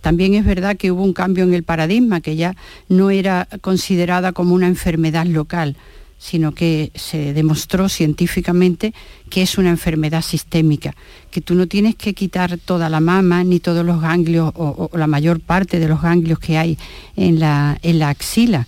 [0.00, 2.56] también es verdad que hubo un cambio en el paradigma, que ya
[2.88, 5.76] no era considerada como una enfermedad local,
[6.18, 8.94] sino que se demostró científicamente
[9.28, 10.94] que es una enfermedad sistémica,
[11.30, 15.06] que tú no tienes que quitar toda la mama ni todos los ganglios o, la
[15.06, 16.78] mayor parte de los ganglios que hay
[17.16, 18.66] en la, en la axila,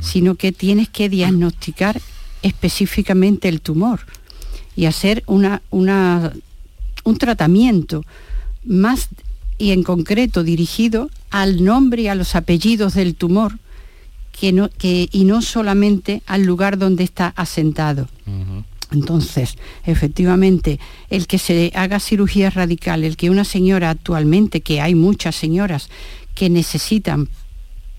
[0.00, 2.00] sino que tienes que diagnosticar
[2.42, 4.00] específicamente el tumor
[4.74, 6.32] y hacer una, una,
[7.04, 8.04] un tratamiento
[8.64, 9.08] más
[9.60, 13.58] y en concreto dirigido al nombre y a los apellidos del tumor,
[14.40, 18.08] y no solamente al lugar donde está asentado.
[18.90, 24.94] Entonces, efectivamente, el que se haga cirugía radical, el que una señora actualmente, que hay
[24.94, 25.90] muchas señoras
[26.34, 27.28] que necesitan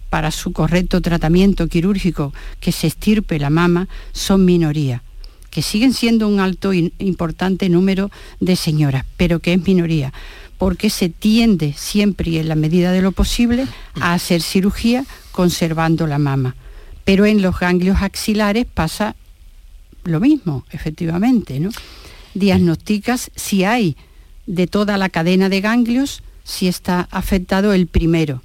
[0.09, 5.03] para su correcto tratamiento quirúrgico que se estirpe la mama, son minoría,
[5.51, 10.11] que siguen siendo un alto e importante número de señoras, pero que es minoría,
[10.61, 13.65] porque se tiende siempre y en la medida de lo posible
[13.99, 16.55] a hacer cirugía conservando la mama.
[17.03, 19.15] Pero en los ganglios axilares pasa
[20.03, 21.71] lo mismo, efectivamente, ¿no?
[22.35, 23.97] Diagnosticas si hay
[24.45, 28.43] de toda la cadena de ganglios, si está afectado el primero,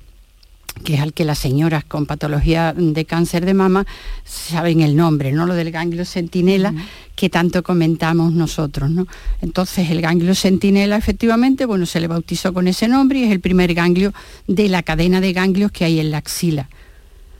[0.84, 3.86] que es al que las señoras con patología de cáncer de mama
[4.24, 5.46] saben el nombre, ¿no?
[5.46, 6.74] Lo del ganglio centinela,
[7.14, 9.06] que tanto comentamos nosotros, ¿no?
[9.40, 13.40] Entonces el ganglio centinela efectivamente, bueno, se le bautizó con ese nombre y es el
[13.40, 14.12] primer ganglio
[14.46, 16.68] de la cadena de ganglios que hay en la axila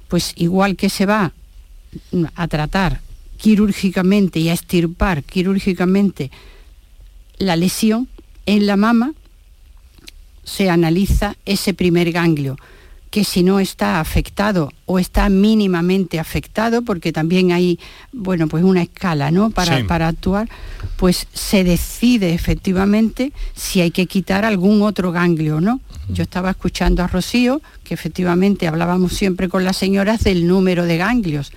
[0.08, 1.32] pues igual que se va
[2.34, 3.00] a tratar
[3.38, 6.30] quirúrgicamente y a estirpar quirúrgicamente
[7.38, 8.08] la lesión
[8.46, 9.12] en la mama,
[10.44, 12.56] se analiza ese primer ganglio
[13.10, 17.78] que si no está afectado o está mínimamente afectado, porque también hay,
[18.12, 19.50] bueno, pues una escala, ¿no?
[19.50, 20.48] Para, para actuar,
[20.96, 25.80] pues se decide efectivamente si hay que quitar algún otro ganglio, ¿no?
[26.08, 30.96] Yo estaba escuchando a Rocío, que efectivamente hablábamos siempre con las señoras del número de
[30.96, 31.52] ganglios.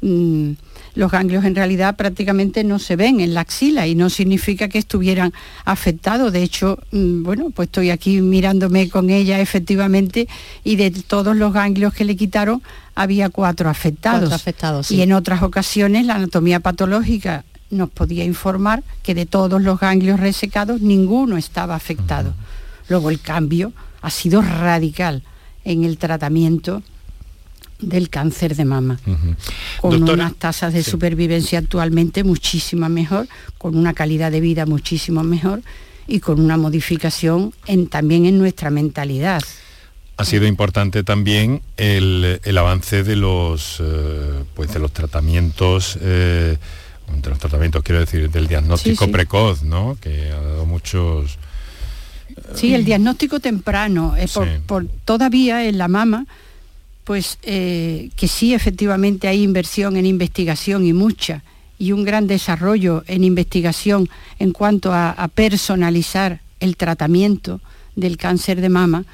[0.00, 0.52] Mm,
[0.94, 4.78] los ganglios en realidad prácticamente no se ven en la axila y no significa que
[4.78, 5.32] estuvieran
[5.64, 6.32] afectados.
[6.32, 10.28] De hecho, mm, bueno, pues estoy aquí mirándome con ella efectivamente
[10.62, 12.62] y de todos los ganglios que le quitaron
[12.94, 14.32] había cuatro afectados.
[14.32, 19.80] afectados Y en otras ocasiones la anatomía patológica nos podía informar que de todos los
[19.80, 22.34] ganglios resecados ninguno estaba afectado.
[22.88, 25.22] Luego el cambio ha sido radical
[25.64, 26.82] en el tratamiento
[27.80, 28.98] del cáncer de mama,
[29.80, 35.62] con unas tasas de supervivencia actualmente muchísimo mejor, con una calidad de vida muchísimo mejor
[36.06, 39.42] y con una modificación en, también en nuestra mentalidad.
[40.16, 46.56] Ha sido importante también el, avance de los, eh, pues de los tratamientos, eh,
[47.20, 49.98] de los tratamientos, quiero decir, del diagnóstico precoz, ¿no?
[50.00, 51.38] que ha dado muchos...
[52.54, 56.26] Sí, el diagnóstico temprano, es por, por, todavía en la mama
[57.04, 61.44] pues eh, que sí efectivamente hay inversión en investigación y mucha,
[61.78, 67.60] y un gran desarrollo en investigación en cuanto a, personalizar el tratamiento
[67.94, 69.04] del cáncer de mama,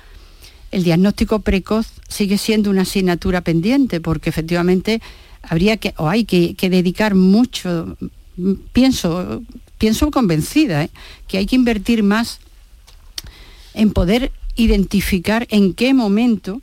[0.70, 5.02] el diagnóstico precoz sigue siendo una asignatura pendiente porque efectivamente
[5.42, 7.96] habría que o hay que, dedicar mucho,
[8.72, 9.42] pienso,
[9.78, 10.90] pienso convencida, ¿eh?
[11.26, 12.38] que hay que invertir más
[13.74, 16.62] en poder identificar en qué momento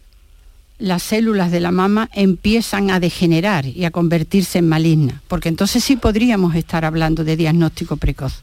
[0.80, 5.84] las células de la mama empiezan a degenerar y a convertirse en malignas, porque entonces
[5.84, 8.42] sí podríamos estar hablando de diagnóstico precoz.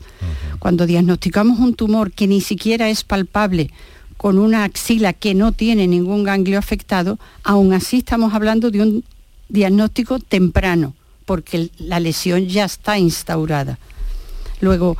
[0.59, 3.71] Cuando diagnosticamos un tumor que ni siquiera es palpable,
[4.17, 9.05] con una axila que no tiene ningún ganglio afectado, aún así estamos hablando de un
[9.49, 10.95] diagnóstico temprano,
[11.27, 13.79] porque la lesión ya está instaurada.
[14.61, 14.97] Luego,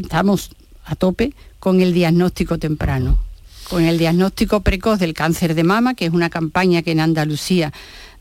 [0.00, 0.50] estamos
[0.84, 3.18] a tope con el diagnóstico temprano,
[3.68, 7.72] con el diagnóstico precoz del cáncer de mama, que es una campaña que en Andalucía,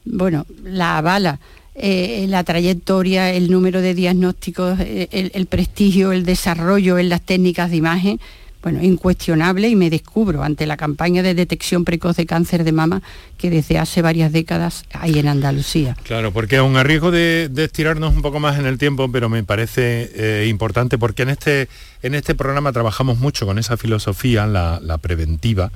[0.06, 1.40] bueno, la avala
[1.78, 7.70] eh, la trayectoria, el número de diagnósticos, eh, el, prestigio, el desarrollo en las técnicas
[7.70, 8.20] de imagen,
[8.66, 13.04] bueno, incuestionable y me descubro ante la campaña de detección precoz de cáncer de mama
[13.38, 15.96] que desde hace varias décadas hay en Andalucía.
[16.02, 19.44] Claro, porque aún a riesgo de, estirarnos un poco más en el tiempo, pero me
[19.44, 21.70] parece eh, importante porque en este,
[22.02, 25.72] en este programa trabajamos mucho con esa filosofía, la, preventiva.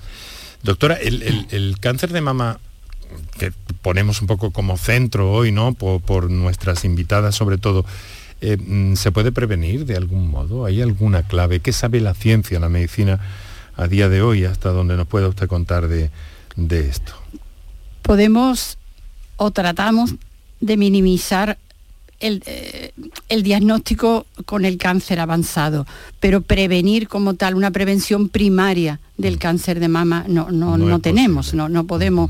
[0.63, 2.59] Doctora, el cáncer de mama
[3.37, 5.73] que ponemos un poco como centro hoy, ¿no?
[5.73, 7.85] Por, nuestras invitadas sobre todo.
[8.41, 10.65] Eh, mm, ¿Se puede prevenir de algún modo?
[10.65, 11.59] ¿Hay alguna clave?
[11.59, 13.19] ¿Qué sabe la ciencia, la medicina
[13.75, 16.09] a día de hoy, hasta donde nos pueda usted contar de,
[16.57, 17.13] esto?
[18.01, 18.77] Podemos
[19.37, 20.15] o tratamos
[20.59, 21.57] de minimizar
[22.19, 22.91] el, eh,
[23.29, 25.85] el, diagnóstico con el cáncer avanzado,
[26.19, 29.39] pero prevenir como tal, una prevención primaria del mm.
[29.39, 32.29] cáncer de mama no, no, no, tenemos, no, no podemos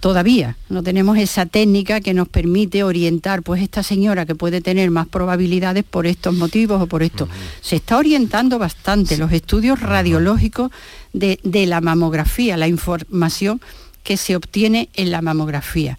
[0.00, 0.56] todavía.
[0.68, 5.08] No tenemos esa técnica que nos permite orientar pues esta señora que puede tener más
[5.08, 7.28] probabilidades por estos motivos o por esto.
[7.60, 10.70] Se está orientando bastante los estudios radiológicos
[11.12, 13.60] de, la mamografía la información
[14.04, 15.98] que se obtiene en la mamografía.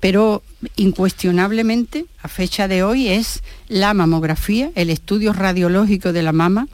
[0.00, 0.42] Pero
[0.76, 6.68] incuestionablemente a fecha de hoy es la mamografía el estudio radiológico de la mama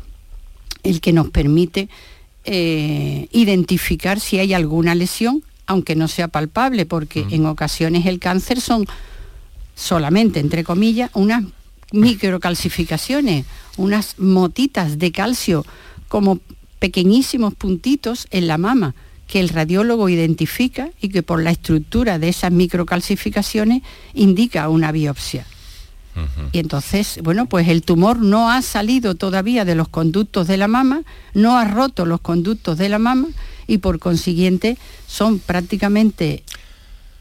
[0.82, 1.88] el que nos permite
[2.44, 8.60] eh, identificar si hay alguna lesión aunque no sea palpable, porque en ocasiones el cáncer
[8.60, 8.86] son
[9.74, 11.44] solamente, entre comillas, unas
[11.92, 13.46] microcalcificaciones,
[13.76, 15.64] unas motitas de calcio
[16.08, 16.40] como
[16.78, 18.94] pequeñísimos puntitos en la mama
[19.26, 25.46] que el radiólogo identifica y que por la estructura de esas microcalcificaciones indica una biopsia.
[26.52, 30.68] Y entonces, bueno, pues el tumor no ha salido todavía de los conductos de la
[30.68, 33.28] mama, no ha roto los conductos de la mama
[33.66, 36.42] y por consiguiente son prácticamente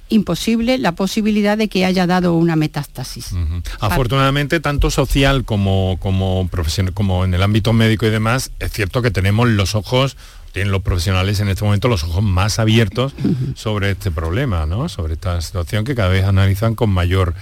[0.10, 3.32] imposible la posibilidad de que haya dado una metástasis.
[3.80, 9.02] Afortunadamente, tanto social como, como profesional, como en el ámbito médico y demás, es cierto
[9.02, 10.18] que tenemos los ojos,
[10.52, 13.14] tienen los profesionales en este momento los ojos más abiertos
[13.56, 14.88] sobre este problema, ¿no?
[14.88, 17.34] Sobre esta situación que cada vez analizan con mayor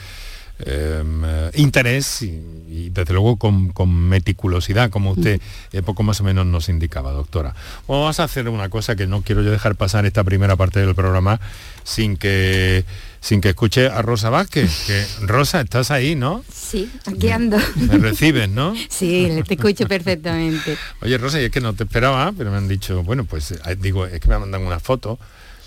[0.66, 6.70] eh, interés y, desde luego con, meticulosidad, como usted eh, poco más o menos nos
[6.70, 7.54] indicaba, doctora.
[7.88, 10.96] vamos a hacer una cosa que no quiero yo dejar pasar esta primera parte del
[10.96, 11.40] programa
[11.84, 12.86] sin que
[13.22, 16.44] sin que escuche a Rosa Vázquez, que Rosa, estás ahí, ¿no?
[16.52, 17.58] Sí, aquí ando.
[17.76, 18.74] Me recibes, ¿no?
[18.90, 20.76] Sí, te escucho perfectamente.
[21.02, 23.58] Oye, Rosa, y es que no te esperaba, pero me han dicho, bueno, pues eh,
[23.80, 25.20] digo, es que me mandan una foto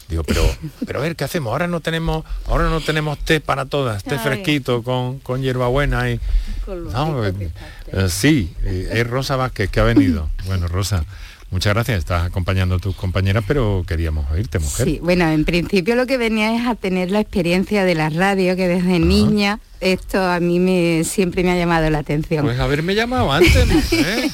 [0.08, 0.44] Digo, pero,
[0.86, 1.52] pero a ver, ¿qué hacemos?
[1.52, 6.20] Ahora no tenemos, ahora no tenemos té para todas, té fresquito con, con hierbabuena y.
[6.66, 7.50] No, eh,
[7.88, 10.28] eh, sí, eh, es Rosa Vázquez que ha venido.
[10.46, 11.04] Bueno, Rosa.
[11.50, 14.86] Muchas gracias, estás acompañando a tus compañeras, pero queríamos oírte, mujer.
[14.86, 18.56] Sí, bueno, en principio lo que venía es a tener la experiencia de la radio,
[18.56, 22.44] que desde niña esto a mí me siempre me ha llamado la atención.
[22.44, 24.30] Pues haberme llamado antes, mujer.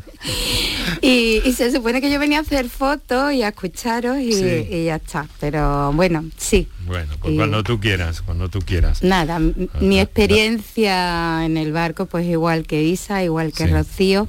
[1.01, 5.27] y, se supone que yo venía a hacer fotos y a escucharos y, ya está.
[5.39, 6.67] Pero bueno, sí.
[6.86, 9.03] Bueno, pues cuando tú quieras, cuando tú quieras.
[9.03, 9.39] Nada,
[9.82, 14.27] mi experiencia en el barco, pues igual que Isa, igual que Rocío,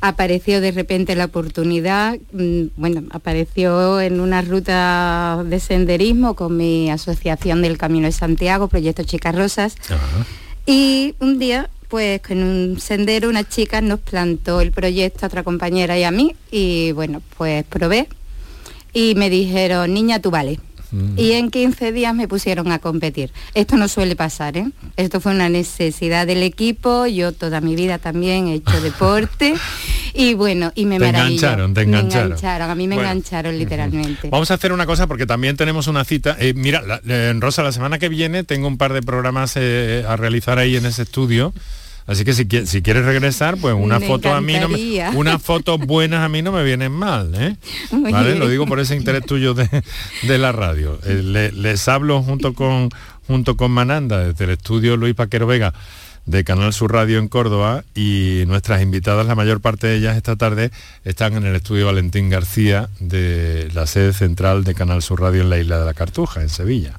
[0.00, 6.90] apareció de repente la oportunidad, mm, bueno, apareció en una ruta de senderismo con mi
[6.90, 9.76] asociación del Camino de Santiago, Proyecto Chicas Rosas.
[10.66, 15.42] Y un día pues con un sendero una chica nos plantó el proyecto a otra
[15.42, 18.08] compañera y a mí y bueno, pues probé
[18.92, 20.58] y me dijeron, niña, tú vale.
[20.90, 21.18] Mm.
[21.18, 23.32] Y en 15 días me pusieron a competir.
[23.54, 24.70] Esto no suele pasar, ¿eh?
[24.96, 29.54] Esto fue una necesidad del equipo, yo toda mi vida también he hecho deporte
[30.16, 32.32] y bueno, y me te engancharon, te engancharon.
[32.42, 34.30] a mí me engancharon literalmente.
[34.30, 36.36] Vamos a hacer una cosa porque también tenemos una cita.
[36.38, 40.16] Eh, mira, en Rosa, la semana que viene tengo un par de programas eh, a
[40.16, 41.52] realizar ahí en ese estudio.
[42.06, 45.80] Así que si, si quieres regresar, pues una foto a mí no me, unas fotos
[45.80, 47.56] buenas a mí no me vienen mal, ¿eh?
[47.90, 48.36] ¿Vale?
[48.36, 51.00] Lo digo por ese interés tuyo de, la radio.
[51.04, 52.90] Eh, les hablo junto con
[53.26, 55.74] junto con Mananda desde el estudio Luis Paquero Vega
[56.26, 60.36] de Canal Sur Radio en Córdoba y nuestras invitadas, la mayor parte de ellas esta
[60.36, 60.70] tarde,
[61.04, 65.50] están en el estudio Valentín García de la sede central de Canal Sur Radio en
[65.50, 66.98] la isla de la Cartuja, en Sevilla.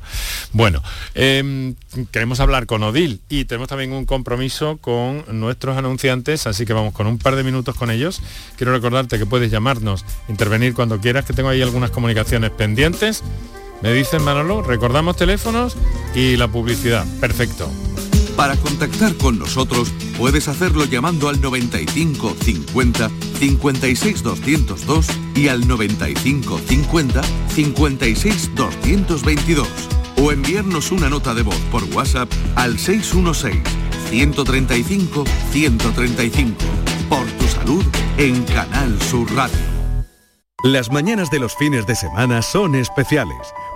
[0.54, 0.82] Bueno,
[1.14, 1.76] em,
[2.12, 6.94] queremos hablar con Odil y tenemos también un compromiso con nuestros anunciantes, así que vamos
[6.94, 8.22] con un par de minutos con ellos.
[8.56, 13.24] Quiero recordarte que puedes llamarnos, intervenir cuando quieras, que tengo ahí algunas comunicaciones pendientes
[13.82, 15.78] Me dicen Manolo, recordamos teléfonos
[16.16, 17.06] y la publicidad.
[17.20, 17.70] Perfecto.
[18.38, 23.10] Para contactar con nosotros puedes hacerlo llamando al 95 50
[23.40, 29.68] 56 202 y al 95 50 56 222
[30.22, 33.60] o enviarnos una nota de voz por WhatsApp al 616
[34.12, 36.56] 135 135.
[37.10, 37.86] Por tu salud
[38.18, 39.58] en Canal Sur Radio.
[40.64, 43.38] Las mañanas de los fines de semana son especiales,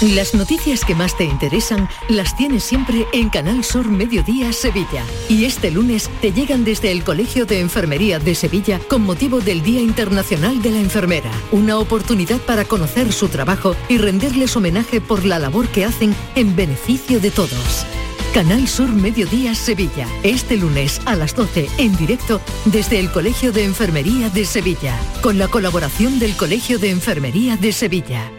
[0.00, 5.04] Las noticias que más te interesan las tienes siempre en Canal Sur Mediodía Sevilla.
[5.28, 9.60] Y este lunes te llegan desde el Colegio de Enfermería de Sevilla con motivo del
[9.64, 11.32] Día Internacional de la Enfermera.
[11.50, 16.54] Una oportunidad para conocer su trabajo y rendirles homenaje por la labor que hacen en
[16.54, 17.84] beneficio de todos.
[18.32, 20.06] Canal Sur Mediodía Sevilla.
[20.22, 24.96] Este lunes a las 12 en directo desde el Colegio de Enfermería de Sevilla.
[25.22, 28.30] Con la colaboración del Colegio de Enfermería de Sevilla.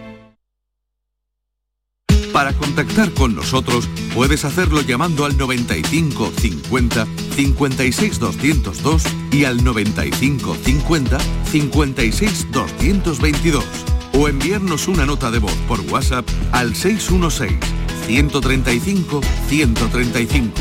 [2.40, 10.56] Para contactar con nosotros puedes hacerlo llamando al 95 50 56 202 y al 95
[10.56, 11.18] 50
[11.52, 13.66] 56 222
[14.14, 17.60] o enviarnos una nota de voz por WhatsApp al 616
[18.08, 19.20] 135
[19.50, 20.54] 135.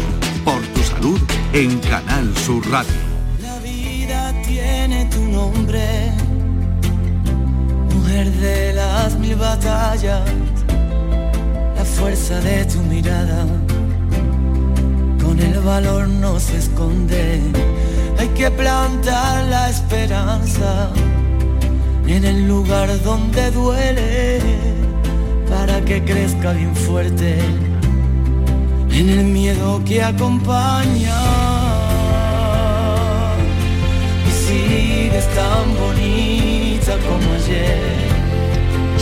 [0.44, 1.20] Por tu salud
[1.52, 2.90] en Canal Sur Radio.
[3.40, 6.10] La vida tiene tu nombre,
[7.94, 10.28] mujer de las mil batallas,
[11.78, 13.46] la fuerza de tu mirada,
[15.22, 17.40] con el valor no se esconde,
[18.18, 20.90] hay que plantar la esperanza
[22.08, 24.40] en el lugar donde duele,
[25.48, 27.38] para que crezca bien fuerte,
[28.90, 31.20] en el miedo que acompaña
[34.28, 37.97] y sigues tan bonita como ayer.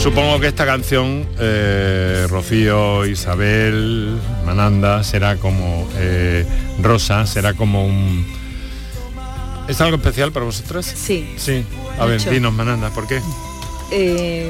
[0.06, 6.46] Supongo que esta canción, eh, Rocío, Isabel, Mananda, será como eh,
[6.80, 8.24] Rosa, será como un...
[9.66, 10.86] ¿Es algo especial para vosotras?
[10.86, 11.34] Sí.
[11.36, 11.66] Sí.
[11.98, 12.30] A ver, Mucho.
[12.30, 13.20] dinos, Mananda, ¿por qué?
[13.90, 14.48] Eh,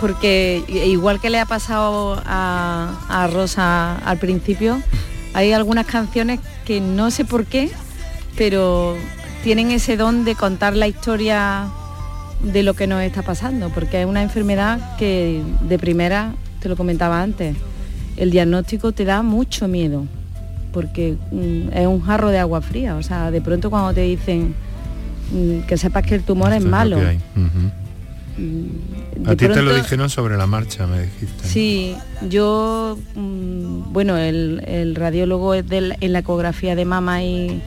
[0.00, 4.80] porque igual que le ha pasado a, a Rosa al principio,
[5.34, 7.72] hay algunas canciones que no sé por qué,
[8.36, 8.96] pero
[9.42, 11.66] tienen ese don de contar la historia
[12.42, 16.76] de lo que nos está pasando, porque es una enfermedad que de primera, te lo
[16.76, 17.56] comentaba antes,
[18.16, 20.04] el diagnóstico te da mucho miedo,
[20.72, 24.54] porque mm, es un jarro de agua fría, o sea, de pronto cuando te dicen
[25.32, 27.04] mm, que sepas que el tumor es Esto es lo malo, de
[29.26, 31.46] A ti te lo dijeron sobre la marcha, me dijiste.
[31.46, 31.94] Sí,
[32.28, 37.60] yo, mm, bueno, el, el radiólogo es del- en la ecografía de mama y,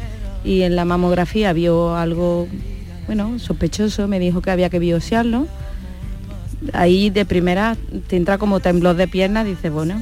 [0.43, 2.47] y en la mamografía vio algo,
[3.07, 5.47] bueno, sospechoso, me dijo que había que biopsiarlo.
[6.73, 7.75] Ahí de primera
[8.07, 9.95] te entra como temblor de piernas, dices, bueno,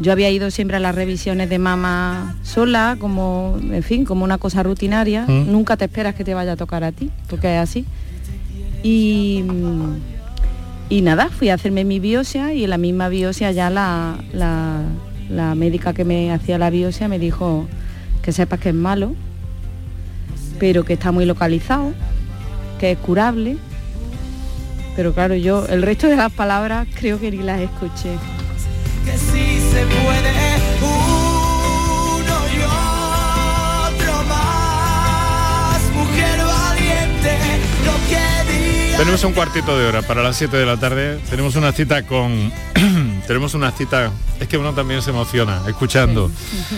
[0.00, 4.38] yo había ido siempre a las revisiones de mama sola, como, en fin, como una
[4.38, 5.24] cosa rutinaria.
[5.28, 5.52] Mm.
[5.52, 7.84] Nunca te esperas que te vaya a tocar a ti, porque es así.
[8.82, 9.44] Y,
[10.88, 14.82] y nada, fui a hacerme mi biopsia y en la misma biopsia ya la, la-
[15.30, 17.66] la médica que me hacía la biopsia me dijo
[18.22, 19.14] que sepas que es malo,
[20.58, 21.92] pero que está muy localizado
[22.82, 23.58] que es curable.
[24.96, 28.16] Pero claro, yo el resto de las palabras creo que ni las escuché.
[29.04, 30.32] Que sí se puede
[30.82, 32.58] uno y
[33.94, 37.38] otro más, mujer valiente,
[37.86, 38.98] lo que diga.
[38.98, 41.20] Tenemos un cuartito de hora para las 7 de la tarde.
[41.30, 42.52] Tenemos una cita con...
[43.26, 44.10] tenemos una cita...
[44.40, 46.30] Es que uno también se emociona escuchando.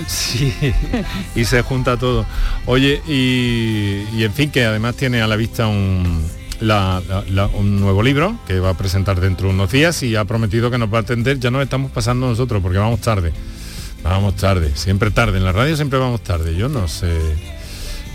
[0.07, 0.55] Sí.
[1.35, 2.27] Y se junta todo.
[2.67, 6.23] Oye, y, y en fin, que además tiene a la vista un,
[6.61, 10.15] la- la- la- un nuevo libro que va a presentar dentro de unos días y
[10.17, 11.39] ha prometido que nos va a atender.
[11.41, 13.33] Ya nos estamos pasando nosotros porque vamos tarde.
[14.03, 14.73] Vamos tarde.
[14.75, 15.39] Siempre tarde.
[15.39, 16.55] En la radio siempre vamos tarde.
[16.57, 17.09] Yo no sé...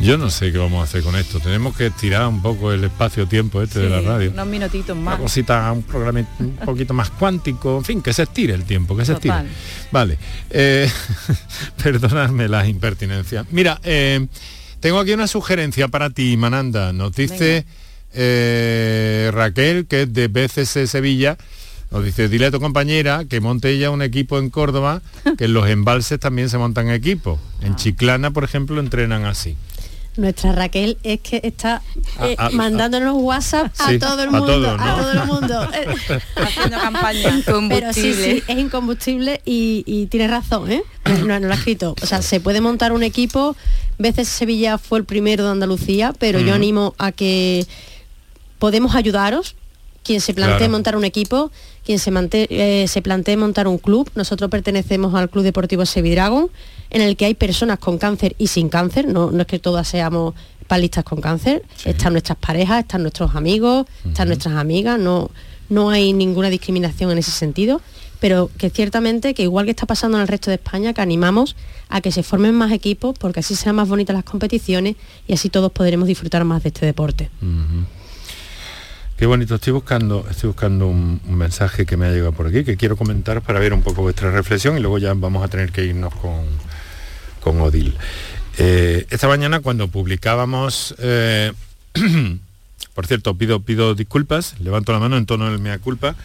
[0.02, 1.40] Yo no sé qué vamos a hacer con esto.
[1.42, 5.20] Tenemos que estirar un poco el espacio-tiempo este de la radio Unos minutitos una más.
[5.20, 9.04] cosita, un programa un poquito más cuántico, en fin, que se estire el tiempo, que
[9.04, 9.46] se Total.
[9.48, 9.88] estire.
[9.92, 10.18] Vale,
[10.52, 10.90] eh,
[11.84, 13.46] perdonadme las impertinencias.
[13.52, 14.26] Mira, eh,
[14.80, 16.94] tengo aquí una sugerencia para ti, Mananda.
[16.94, 17.66] Nos dice
[18.14, 21.38] eh, Raquel, que es de BCC Sevilla,
[21.92, 25.02] nos dice, dile a tu compañera que monte ella un equipo en Córdoba,
[25.38, 27.38] que en los embalses también se montan equipos.
[27.62, 27.66] Ah.
[27.66, 29.58] En Chiclana, por ejemplo, entrenan así.
[30.18, 31.82] Nuestra Raquel es que está
[32.22, 35.62] eh, Ah, ah, mandándonos WhatsApp Sí, a todo el a mundo, a todo el mundo.
[36.36, 37.42] Haciendo campaña.
[37.70, 40.84] Pero sí, sí, es incombustible y, y tiene razón, ¿eh?
[41.06, 41.96] No, no lo ha escrito.
[42.02, 43.56] O sea, se puede montar un equipo.
[43.98, 47.66] Veces Sevilla fue el primero de Andalucía, pero yo animo a que
[48.58, 49.56] podemos ayudaros.
[50.04, 50.72] Quien se plantee Claro.
[50.72, 51.52] montar un equipo,
[51.86, 54.10] quien se, mante- eh, se plantee montar un club.
[54.16, 56.50] Nosotros pertenecemos al Club Deportivo Sevidragon,
[56.90, 59.08] en el que hay personas con cáncer y sin cáncer.
[59.08, 60.34] No, no es que todas seamos
[60.68, 61.64] palistas con cáncer.
[61.86, 65.00] Están nuestras parejas, están nuestros amigos, están nuestras amigas.
[65.00, 65.30] No,
[65.70, 67.82] no hay ninguna discriminación en ese sentido.
[68.20, 71.56] Pero que ciertamente, que igual que está pasando en el resto de España, que animamos
[71.88, 75.50] a que se formen más equipos porque así serán más bonitas las competiciones y así
[75.50, 77.30] todos podremos disfrutar más de este deporte.
[79.16, 82.64] Qué bonito, estoy buscando, estoy buscando un, un mensaje que me ha llegado por aquí,
[82.66, 85.72] que quiero comentar para ver un poco vuestra reflexión y luego ya vamos a tener
[85.72, 86.46] que irnos con,
[87.40, 87.96] con Odil.
[88.62, 91.54] Eh, esta mañana cuando publicábamos, eh,
[92.94, 96.16] por cierto, pido, pido disculpas, levanto la mano en tono del mea culpa,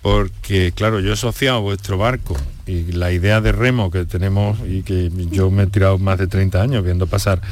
[0.00, 2.36] porque claro, yo he asociado vuestro barco
[2.66, 6.26] y la idea de remo que tenemos y que yo me he tirado más de
[6.26, 7.42] 30 años viendo pasar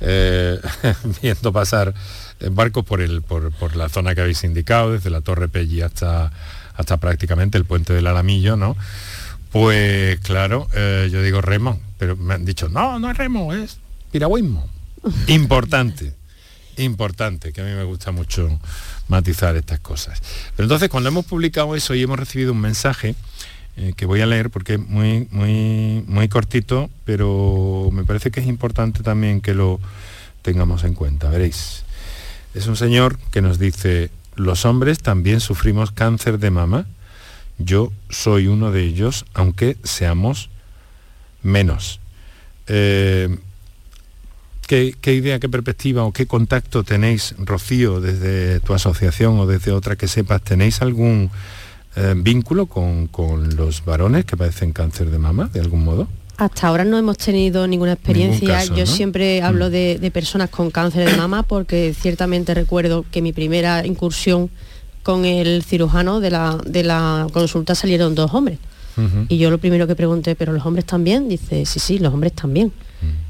[0.00, 0.58] eh,
[1.22, 1.94] viendo pasar
[2.50, 6.32] barcos por por, por la zona que habéis indicado, desde la Torre Pelli hasta
[6.74, 8.76] hasta prácticamente el puente del Alamillo, ¿no?
[9.52, 13.78] Pues claro, yo digo remo, pero me han dicho, no, no es remo, es
[14.10, 14.66] piragüismo.
[15.26, 16.14] Importante,
[16.78, 18.58] importante, que a mí me gusta mucho
[19.08, 20.22] matizar estas cosas.
[20.56, 23.14] Pero entonces cuando hemos publicado eso y hemos recibido un mensaje
[23.76, 28.40] eh, que voy a leer porque es muy, muy, muy cortito, pero me parece que
[28.40, 29.78] es importante también que lo
[30.40, 31.28] tengamos en cuenta.
[31.28, 31.84] Veréis,
[32.54, 36.86] es un señor que nos dice, los hombres también sufrimos cáncer de mama.
[37.58, 40.48] Yo soy uno de ellos, aunque seamos
[41.42, 42.00] menos.
[42.66, 43.36] Eh,
[44.66, 49.72] ¿qué, qué idea, qué perspectiva o qué contacto tenéis, Rocío, desde tu asociación o desde
[49.72, 50.42] otra que sepas?
[50.42, 51.30] ¿Tenéis algún
[51.96, 56.08] eh, vínculo con, con los varones que padecen cáncer de mama, de algún modo?
[56.36, 58.48] Hasta ahora no hemos tenido ninguna experiencia.
[58.48, 58.90] caso, Yo ¿no?
[58.90, 58.94] Mm.
[58.94, 63.84] siempre hablo de, de personas con cáncer de mama porque ciertamente recuerdo que mi primera
[63.84, 64.48] incursión
[65.02, 68.58] con el cirujano de la, de la consulta salieron dos hombres.
[69.28, 71.28] Y yo lo primero que pregunté, ¿pero los hombres también?
[71.28, 72.72] Dice, sí, sí, los hombres también.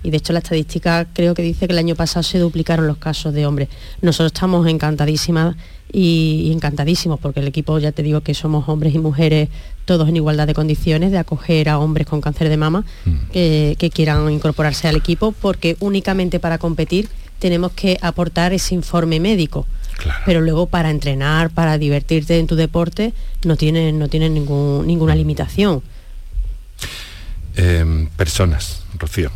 [0.03, 2.97] Y de hecho la estadística creo que dice que el año pasado se duplicaron los
[2.97, 3.69] casos de hombres.
[4.03, 5.57] Nosotros estamos encantadísimas
[5.93, 9.49] y, y encantadísimos porque el equipo, ya te digo que somos hombres y mujeres
[9.85, 12.85] todos en igualdad de condiciones de acoger a hombres con cáncer de mama
[13.33, 17.09] que, que quieran incorporarse al equipo porque únicamente para competir
[17.39, 19.67] tenemos que aportar ese informe médico.
[20.27, 23.13] Pero luego para entrenar, para divertirte en tu deporte,
[23.45, 25.83] no tienen, no tienen ningún, ninguna limitación.
[27.57, 29.31] Eh, personas, Rocío.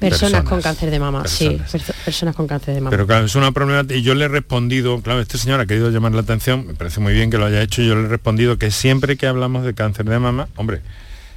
[0.00, 1.70] Personas, con cáncer de mama, Personas.
[1.70, 2.90] sí, perso- personas con cáncer de mama.
[2.90, 5.90] Pero claro, es una problemática y yo le he respondido, claro, este señor ha querido
[5.90, 8.08] llamar la atención, me parece muy bien que lo haya hecho, y yo le he
[8.08, 10.80] respondido que siempre que hablamos de cáncer de mama, hombre,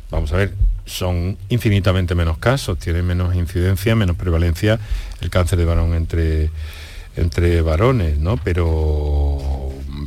[0.10, 0.56] vamos a ver,
[0.88, 4.80] son infinitamente menos casos, tiene menos incidencia, menos prevalencia
[5.22, 6.50] el cáncer de varón entre,
[7.16, 8.38] entre varones, ¿no?
[8.38, 9.40] Pero,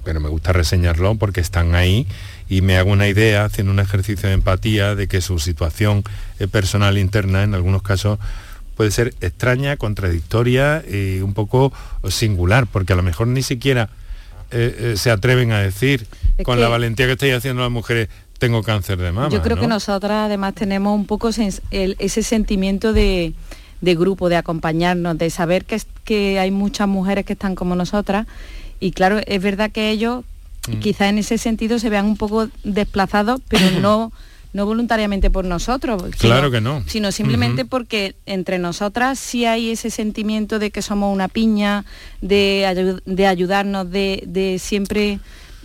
[0.05, 2.07] pero me gusta reseñarlo porque están ahí
[2.49, 6.03] y me hago una idea, haciendo un ejercicio de empatía, de que su situación
[6.39, 8.19] eh, personal interna en algunos casos
[8.77, 11.73] puede ser extraña, contradictoria y un poco
[12.09, 13.91] singular, porque a lo mejor ni siquiera
[14.51, 16.07] eh, eh, se atreven a decir
[16.39, 19.29] Es con que- la valentía que estáis haciendo las mujeres, tengo cáncer de mama.
[19.31, 19.63] Yo creo ¿no?
[19.63, 21.31] que nosotras además tenemos un poco
[21.73, 23.35] el- ese sentimiento de,
[23.81, 28.27] de grupo, de acompañarnos, de saber que, que hay muchas mujeres que están como nosotras.
[28.81, 30.25] Y claro, es verdad que ellos
[30.69, 30.79] mm.
[30.81, 34.13] quizá en ese sentido se vean un poco desplazados, pero no
[34.53, 36.83] no voluntariamente por nosotros, claro que no.
[36.87, 41.85] sino simplemente porque entre nosotras sí hay ese sentimiento de que somos una piña,
[42.23, 45.21] de, de ayudarnos, de, siempre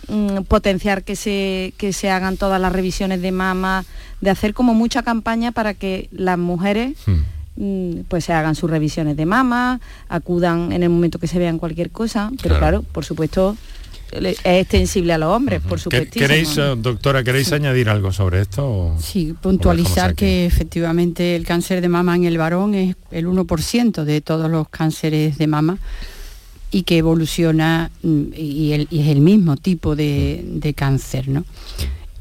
[0.08, 3.86] mm, potenciar que se, que se hagan todas las revisiones de mama,
[4.20, 7.12] de hacer como mucha campaña para que las mujeres mm,
[8.08, 11.90] pues se hagan sus revisiones de mama, acudan en el momento que se vean cualquier
[11.90, 13.56] cosa, pero claro por supuesto
[14.12, 16.18] es extensible a los hombres, por supuesto.
[16.18, 18.94] ¿Queréis, eh, doctora, queréis añadir algo sobre esto?
[19.00, 24.20] Sí, puntualizar que efectivamente el cáncer de mama en el varón es el 1% de
[24.20, 25.78] todos los cánceres de mama
[26.70, 31.44] y que evoluciona mm, y, es el mismo tipo de, de cáncer, ¿no?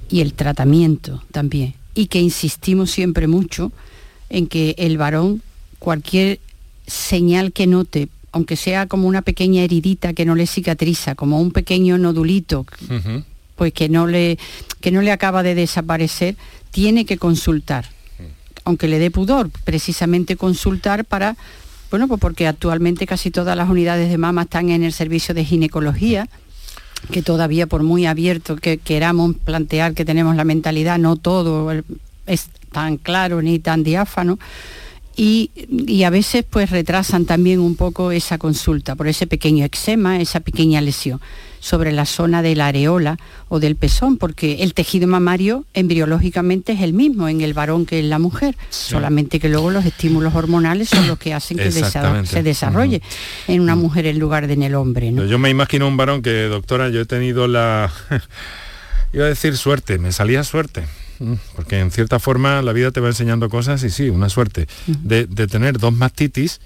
[0.09, 1.73] Y el tratamiento también.
[1.95, 3.71] Y que insistimos siempre mucho
[4.30, 5.41] en que el varón,
[5.80, 6.39] cualquier
[6.88, 11.51] señal que note aunque sea como una pequeña heridita que no le cicatriza, como un
[11.51, 12.65] pequeño nodulito,
[13.55, 14.39] pues que no, le,
[14.82, 16.36] que no le acaba de desaparecer,
[16.71, 17.86] tiene que consultar,
[18.65, 21.38] aunque le dé pudor, precisamente consultar para,
[21.91, 25.45] bueno, pues porque actualmente casi todas las unidades de mama están en el servicio de
[25.45, 26.28] ginecología,
[27.11, 31.71] que todavía por muy abierto que queramos plantear que tenemos la mentalidad, no todo
[32.74, 34.38] tan claro ni tan diáfano,
[35.15, 35.51] y,
[36.03, 40.82] a veces pues retrasan también un poco esa consulta por ese pequeño eczema, esa pequeña
[40.82, 41.21] lesión
[41.59, 43.17] sobre la zona de la areola
[43.47, 47.99] o del pezón, porque el tejido mamario embriológicamente es el mismo en el varón que
[47.99, 52.43] en la mujer, solamente que luego los estímulos hormonales son los que hacen que se
[52.43, 53.01] desarrolle
[53.47, 55.13] en una mujer en lugar de en el hombre.
[55.28, 57.91] Yo me imagino un varón que, doctora, yo he tenido la...
[59.13, 60.84] iba a decir suerte, me salía suerte
[61.55, 65.28] porque en cierta forma la vida te va enseñando cosas y sí, una suerte de,
[65.47, 66.59] tener dos mastitis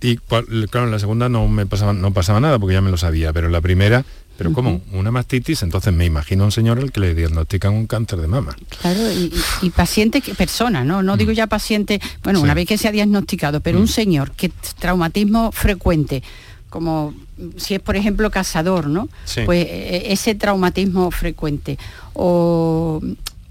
[0.00, 2.96] y claro, en la segunda no me pasaba, no pasaba nada porque ya me lo
[2.96, 4.04] sabía, pero en la primera
[4.36, 7.86] pero como una mastitis, entonces me imagino a un señor el que le diagnostican un
[7.86, 8.56] cáncer de mama.
[8.80, 11.02] Claro, y, paciente, que persona, ¿no?
[11.02, 11.34] No digo mm.
[11.34, 13.88] ya paciente, bueno, una vez que se ha diagnosticado, pero un mm.
[13.88, 16.22] señor que traumatismo frecuente,
[16.70, 17.14] como
[17.56, 19.08] si es por ejemplo cazador, ¿no?
[19.44, 21.78] Pues e, e, ese traumatismo frecuente.
[22.14, 23.00] O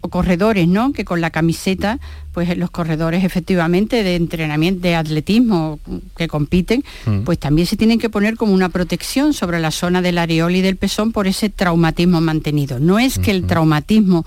[0.01, 0.93] o corredores, ¿no?
[0.93, 1.99] Que con la camiseta,
[2.33, 5.79] pues los corredores efectivamente de entrenamiento, de atletismo
[6.17, 7.21] que compiten, mm.
[7.21, 10.61] pues también se tienen que poner como una protección sobre la zona del areol y
[10.61, 12.79] del pezón por ese traumatismo mantenido.
[12.79, 14.25] No es que el traumatismo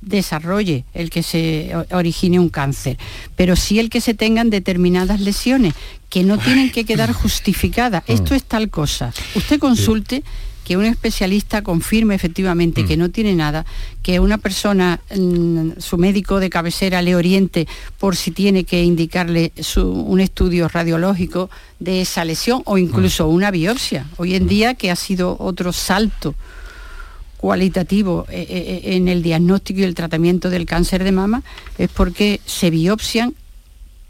[0.00, 2.98] desarrolle el que se origine un cáncer,
[3.36, 5.74] pero sí el que se tengan determinadas lesiones
[6.10, 8.02] que no tienen que quedar justificadas.
[8.06, 8.12] Mm.
[8.12, 9.12] Esto es tal cosa.
[9.34, 10.22] Usted consulte
[10.64, 13.00] que un especialista confirme efectivamente que mm.
[13.00, 13.66] no tiene nada,
[14.02, 17.66] que una persona, mm, su médico de cabecera le oriente
[17.98, 23.34] por si tiene que indicarle un estudio radiológico de esa lesión o incluso mm.
[23.34, 24.06] una biopsia.
[24.16, 26.34] Hoy en día que ha sido otro salto
[27.42, 31.42] cualitativo eh, eh, eh, en el diagnóstico y el tratamiento del cáncer de mama
[31.76, 33.34] es porque se biopsian,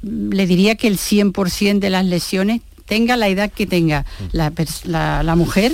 [0.03, 5.73] le diría que el 100% de las lesiones, tenga la edad que tenga la mujer,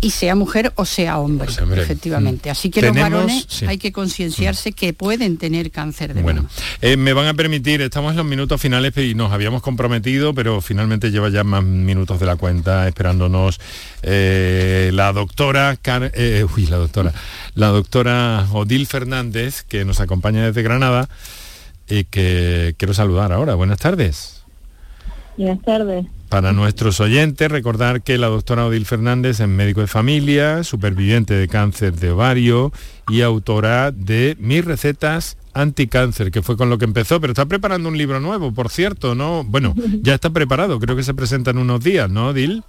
[0.00, 2.48] y sea mujer o sea hombre, efectivamente.
[2.48, 2.52] Mm.
[2.52, 6.46] Así que los varones hay que concienciarse que pueden tener cáncer de bueno,
[6.80, 10.60] eh, me van a permitir, estamos en los minutos finales y nos habíamos comprometido, pero
[10.60, 13.60] finalmente lleva ya más minutos de la cuenta esperándonos
[14.02, 17.12] eh, la doctora, eh, uy, la doctora,
[17.54, 21.08] la doctora Odil Fernández, que nos acompaña desde Granada
[21.88, 23.54] y que quiero saludar ahora.
[23.54, 24.42] Buenas tardes.
[25.36, 26.06] Buenas tardes.
[26.30, 31.48] Para nuestros oyentes, recordar que la doctora Odil Fernández es médico de familia, superviviente de
[31.48, 32.70] cáncer de ovario
[33.08, 37.88] y autora de Mis recetas anticáncer, que fue con lo que empezó, pero está preparando
[37.88, 39.42] un libro nuevo, por cierto, ¿no?
[39.42, 42.62] Bueno, ya está preparado, creo que se presenta en unos días, ¿no, Odil?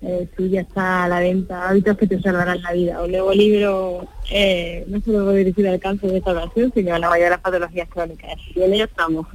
[0.00, 3.02] Eh, sí, ya está a la venta, hábitos que te salvarán la vida.
[3.02, 7.10] Un nuevo libro, eh, no solo dirigido al cáncer de esta ocasión, sino a la
[7.10, 8.32] mayoría de las patologías crónicas.
[8.56, 9.26] Y en ello estamos,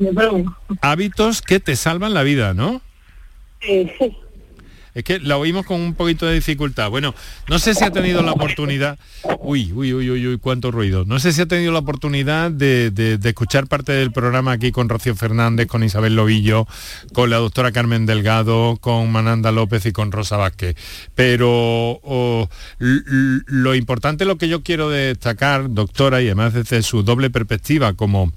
[0.82, 2.82] Hábitos que te salvan la vida, ¿no?
[4.94, 6.90] Es que la oímos con un poquito de dificultad.
[6.90, 7.16] Bueno,
[7.50, 9.00] no sé si ha tenido la oportunidad.
[9.40, 11.04] Uy, uy, uy, uy, uy, cuánto ruido.
[11.06, 15.16] No sé si ha tenido la oportunidad de, escuchar parte del programa aquí con Rocío
[15.16, 16.68] Fernández, con Isabel Lobillo,
[17.12, 20.76] con la doctora Carmen Delgado, con Mananda López y con Rosa Vázquez.
[21.16, 22.00] Pero
[22.78, 28.32] lo importante, lo que yo quiero destacar, doctora, y además desde su doble perspectiva como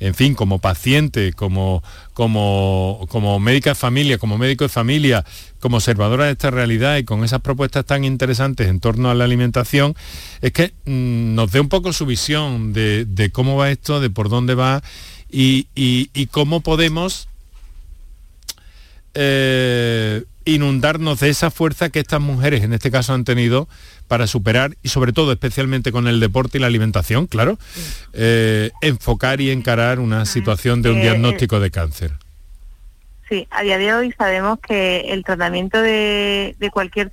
[0.00, 1.82] en fin, como paciente, como,
[2.14, 5.24] como, como médica de familia, como médico de familia,
[5.60, 9.24] como observadora de esta realidad y con esas propuestas tan interesantes en torno a la
[9.24, 9.94] alimentación,
[10.40, 14.30] es que mm, nos dé un poco su visión de, cómo va esto, de por
[14.30, 14.82] dónde va
[15.30, 17.28] y, cómo podemos
[19.12, 23.68] eh, inundarnos de esa fuerza que estas mujeres en este caso han tenido
[24.08, 27.58] para superar y sobre todo especialmente con el deporte y la alimentación, claro,
[28.12, 32.12] eh, enfocar y encarar una situación de un Eh, diagnóstico de cáncer.
[33.28, 37.12] Sí, a día de hoy sabemos que el tratamiento de, de cualquier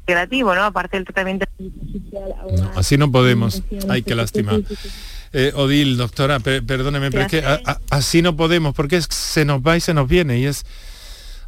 [0.00, 0.62] integrativo, ¿no?
[0.64, 4.60] Aparte del tratamiento No, así no podemos, hay que lastimar.
[5.34, 9.06] Eh, Odil, doctora, pe- perdóneme, pero es que a- a- así no podemos, porque es-
[9.10, 10.64] se nos va y se nos viene y es...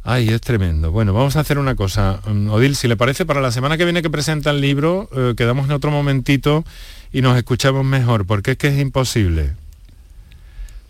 [0.07, 0.91] Ay, es tremendo.
[0.91, 2.21] Bueno, vamos a hacer una cosa.
[2.27, 5.33] Mm, Odil, si le parece, para la semana que viene que presenta el libro, eh,
[5.35, 6.63] quedamos en otro momentito
[7.11, 9.53] y nos escuchamos mejor, porque es que es imposible.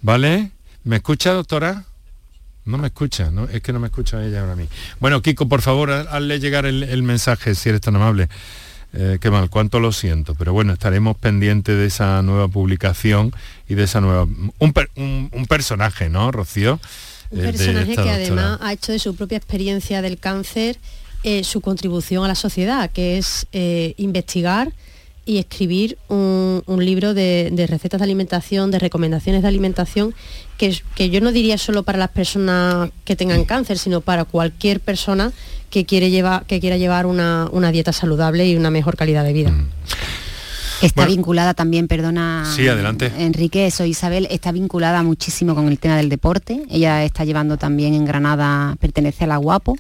[0.02, 0.52] ¿Vale?
[0.84, 1.86] ¿Me escucha, doctora?
[2.66, 3.46] No me escucha, ¿no?
[3.46, 4.68] es que no me escucha ella ahora a mí.
[5.00, 8.28] Bueno, Kiko, por favor, ha- hazle llegar el, mensaje, si eres tan amable.
[8.92, 13.34] Eh, qué mal, cuánto lo siento, pero bueno, estaremos pendientes de esa nueva publicación
[13.70, 14.26] y de esa nueva...
[14.60, 16.80] Un personaje, ¿no, Rocío?
[17.32, 18.14] Un Eh, personaje que doctora.
[18.16, 20.78] además ha hecho de su propia experiencia del cáncer
[21.24, 24.72] eh, su contribución a la sociedad, que es eh, investigar
[25.26, 30.14] y escribir un, un libro de, de recetas de alimentación, de recomendaciones de alimentación,
[30.60, 34.80] que, que yo no diría solo para las personas que tengan cáncer, sino para cualquier
[34.82, 35.32] persona
[35.72, 39.34] que, quiere llevar, que quiera llevar una, una dieta saludable y una mejor calidad de
[39.34, 39.50] vida.
[39.50, 39.68] Mm.
[40.82, 41.16] Está Bueno.
[41.16, 42.46] vinculada también, perdona.
[42.56, 43.12] Sí, adelante.
[43.18, 46.64] Enrique, soy Isabel, está vinculada muchísimo con el tema del deporte.
[46.70, 49.78] Ella está llevando también en Granada, pertenece a la Guapo.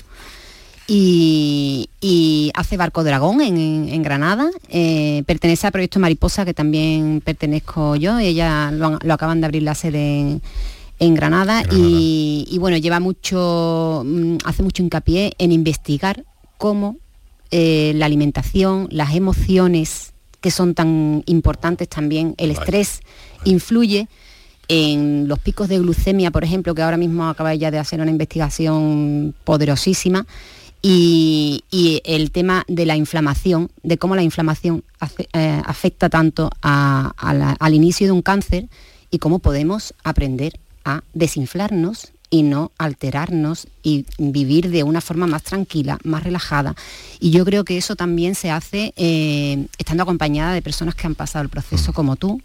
[0.87, 4.49] Y, y hace Barco Dragón en, en Granada.
[4.69, 8.19] Eh, pertenece al proyecto Mariposa, que también pertenezco yo.
[8.19, 10.41] Ella lo, han- lo acaban de abrir la sede en,
[10.99, 16.23] en Granada, Y, y bueno, lleva mucho, mm, hace mucho hincapié en investigar
[16.57, 16.97] cómo
[17.51, 20.13] eh, la alimentación, las emociones
[20.45, 22.99] que son tan importantes también, el estrés
[23.45, 24.07] influye
[24.67, 28.11] en los picos de glucemia, por ejemplo, que ahora mismo acaba ya de hacer una
[28.11, 30.27] investigación poderosísima,
[30.83, 34.83] y, y el tema de la inflamación, de cómo la inflamación
[35.33, 38.67] eh, afecta tanto a- a la- al inicio de un cáncer
[39.09, 45.43] y cómo podemos aprender a desinflarnos y no alterarnos y vivir de una forma más
[45.43, 46.75] tranquila, más relajada.
[47.19, 51.15] Y yo creo que eso también se hace eh, estando acompañada de personas que han
[51.15, 52.41] pasado el proceso como tú,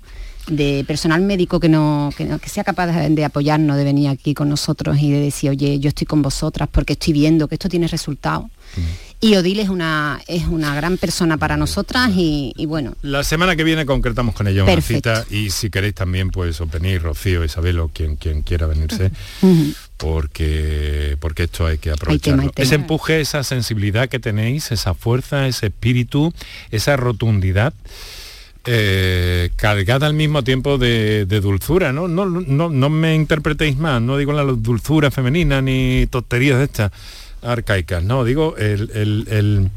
[0.47, 4.33] de personal médico que no, que, no- que sea capaz de, apoyarnos, de venir aquí
[4.33, 7.69] con nosotros y de decir, oye, yo estoy con vosotras porque estoy viendo que esto
[7.69, 8.47] tiene resultados.
[9.23, 13.55] Y Odile es una, es una gran persona para nosotras y, y bueno, La semana
[13.55, 17.81] que viene concretamos con ella una cita y si queréis también pues venís, Rocío, Isabel
[17.81, 19.11] o quien, quien quiera venirse,
[19.99, 22.43] porque, porque esto hay que aprovecharlo.
[22.45, 22.53] hay tema.
[22.57, 26.33] Ese empuje, esa sensibilidad que tenéis, esa fuerza, ese espíritu,
[26.71, 27.75] esa rotundidad.
[28.67, 32.09] eh, cargada al mismo tiempo de, de dulzura, ¿no?
[32.09, 36.93] No, no, no me interpretéis más, no digo la dulzura femenina ni tonterías de estas
[37.43, 39.71] arcaicas, no, digo el, el- el-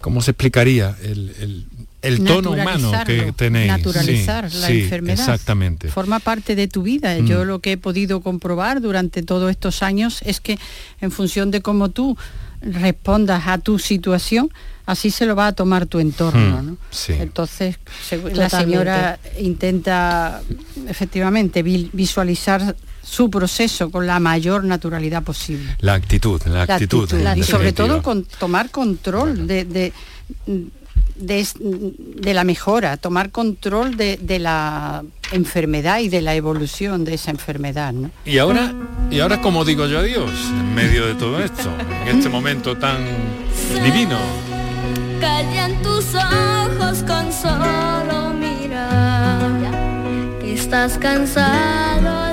[0.00, 0.96] ¿cómo se explicaría?
[1.02, 1.66] El, el-
[2.02, 3.66] el tono humano que tenéis.
[3.72, 5.20] Sí, Naturalizar la sí, enfermedad.
[5.20, 5.88] Exactamente.
[5.88, 7.14] Forma parte de tu vida.
[7.18, 7.26] Mm.
[7.26, 10.58] Yo lo que he podido comprobar durante todos estos años es que
[11.02, 12.16] en función de cómo tú
[12.62, 14.50] respondas a tu situación,
[14.86, 16.62] así se lo va a tomar tu entorno.
[16.62, 16.76] Mm, ¿no?
[16.90, 17.12] sí.
[17.18, 17.76] Entonces,
[18.32, 20.40] la señora intenta
[20.88, 25.76] efectivamente vi- visualizar su proceso con la mayor naturalidad posible.
[25.80, 27.08] La actitud, la, La actitud.
[27.36, 29.92] y sobre todo con tomar control de, de,
[31.16, 37.30] de la mejora, tomar control de, de la enfermedad y de la evolución de esa
[37.30, 37.92] enfermedad.
[37.92, 38.10] ¿no?
[38.24, 38.72] Y ahora,
[39.10, 41.70] y ahora como digo yo adiós, en medio de todo esto,
[42.06, 42.98] en este momento tan
[43.84, 44.18] divino.
[45.20, 49.50] Callan tus ojos con solo mirar
[50.40, 52.29] que estás cansado de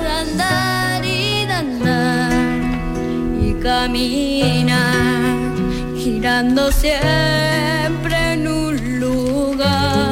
[3.40, 5.38] y caminar
[5.96, 10.10] girando siempre en un lugar.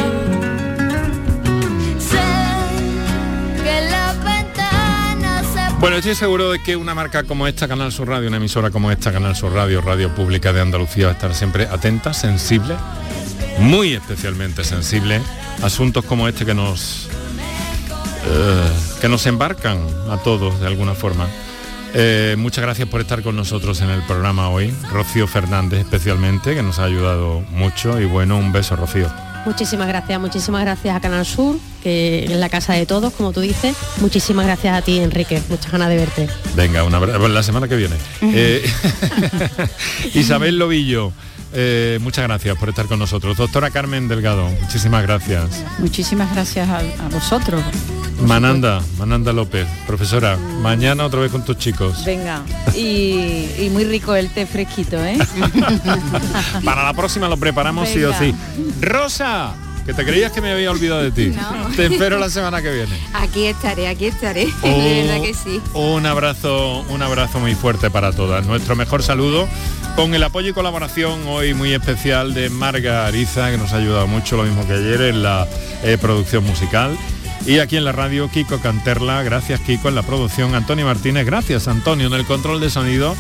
[1.99, 2.19] Sé
[3.63, 5.43] que la ventana
[5.81, 8.91] Bueno, estoy seguro de que una marca como esta, Canal Sur Radio, una emisora como
[8.91, 12.77] esta, Canal Sur Radio, Radio Pública de Andalucía, va a estar siempre atenta, sensible,
[13.59, 15.21] muy especialmente sensible,
[15.63, 17.09] asuntos como este que nos
[18.29, 19.79] eh, que nos embarcan
[20.11, 21.27] a todos de alguna forma.
[21.95, 24.73] Eh, muchas gracias por estar con nosotros en el programa hoy.
[24.91, 28.01] Rocío Fernández especialmente, que nos ha ayudado mucho.
[28.01, 29.11] Y bueno, un beso, Rocío.
[29.47, 33.41] Muchísimas gracias, muchísimas gracias a Canal Sur, que es la casa de todos, como tú
[33.41, 33.77] dices.
[34.01, 35.41] Muchísimas gracias a ti, Enrique.
[35.49, 36.29] Muchas ganas de verte.
[36.57, 37.95] Venga, una bueno, la semana que viene.
[38.23, 38.69] Eh,
[40.15, 41.13] Isabel Lobillo,
[41.53, 43.37] eh, muchas gracias por estar con nosotros.
[43.37, 45.63] Doctora Carmen Delgado, muchísimas gracias.
[45.79, 47.63] Muchísimas gracias a, a vosotros
[48.21, 52.05] Mananda, Mananda López, profesora, mañana otra vez con tus chicos.
[52.05, 52.43] Venga,
[52.75, 55.19] y, y muy rico el té fresquito, ¿eh?
[56.65, 58.19] Para la próxima lo preparamos sí o Venga.
[58.19, 58.35] sí.
[58.81, 59.55] Rosa,
[59.85, 61.33] que te creías que me había olvidado de ti.
[61.77, 62.99] Te espero la semana que viene.
[63.15, 64.49] Aquí estaré, aquí estaré.
[64.63, 64.67] Oh.
[64.69, 65.61] De verdad que sí.
[65.75, 68.47] Un abrazo, un abrazo muy fuerte para todas.
[68.47, 69.47] Nuestro mejor saludo
[69.95, 74.07] con el apoyo y colaboración hoy muy especial de Marga Ariza, que nos ha ayudado
[74.07, 75.47] mucho, lo mismo que ayer en la
[75.85, 76.97] eh, producción musical.
[77.47, 81.69] Y aquí en la radio, Kiko Canterla, gracias Kiko en la producción, Antonio Martínez, gracias
[81.69, 83.15] Antonio en el control de sonido,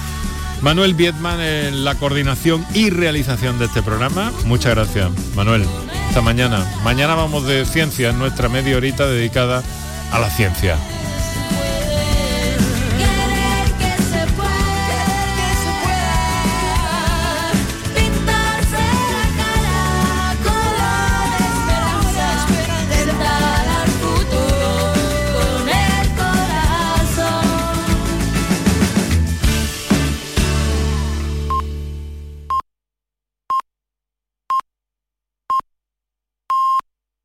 [0.62, 4.32] Manuel Vietman en la coordinación y realización de este programa.
[4.44, 5.64] Muchas gracias, Manuel.
[6.08, 6.66] Hasta mañana.
[6.82, 9.62] Mañana vamos de ciencia, en nuestra media horita dedicada
[10.10, 10.76] a la ciencia.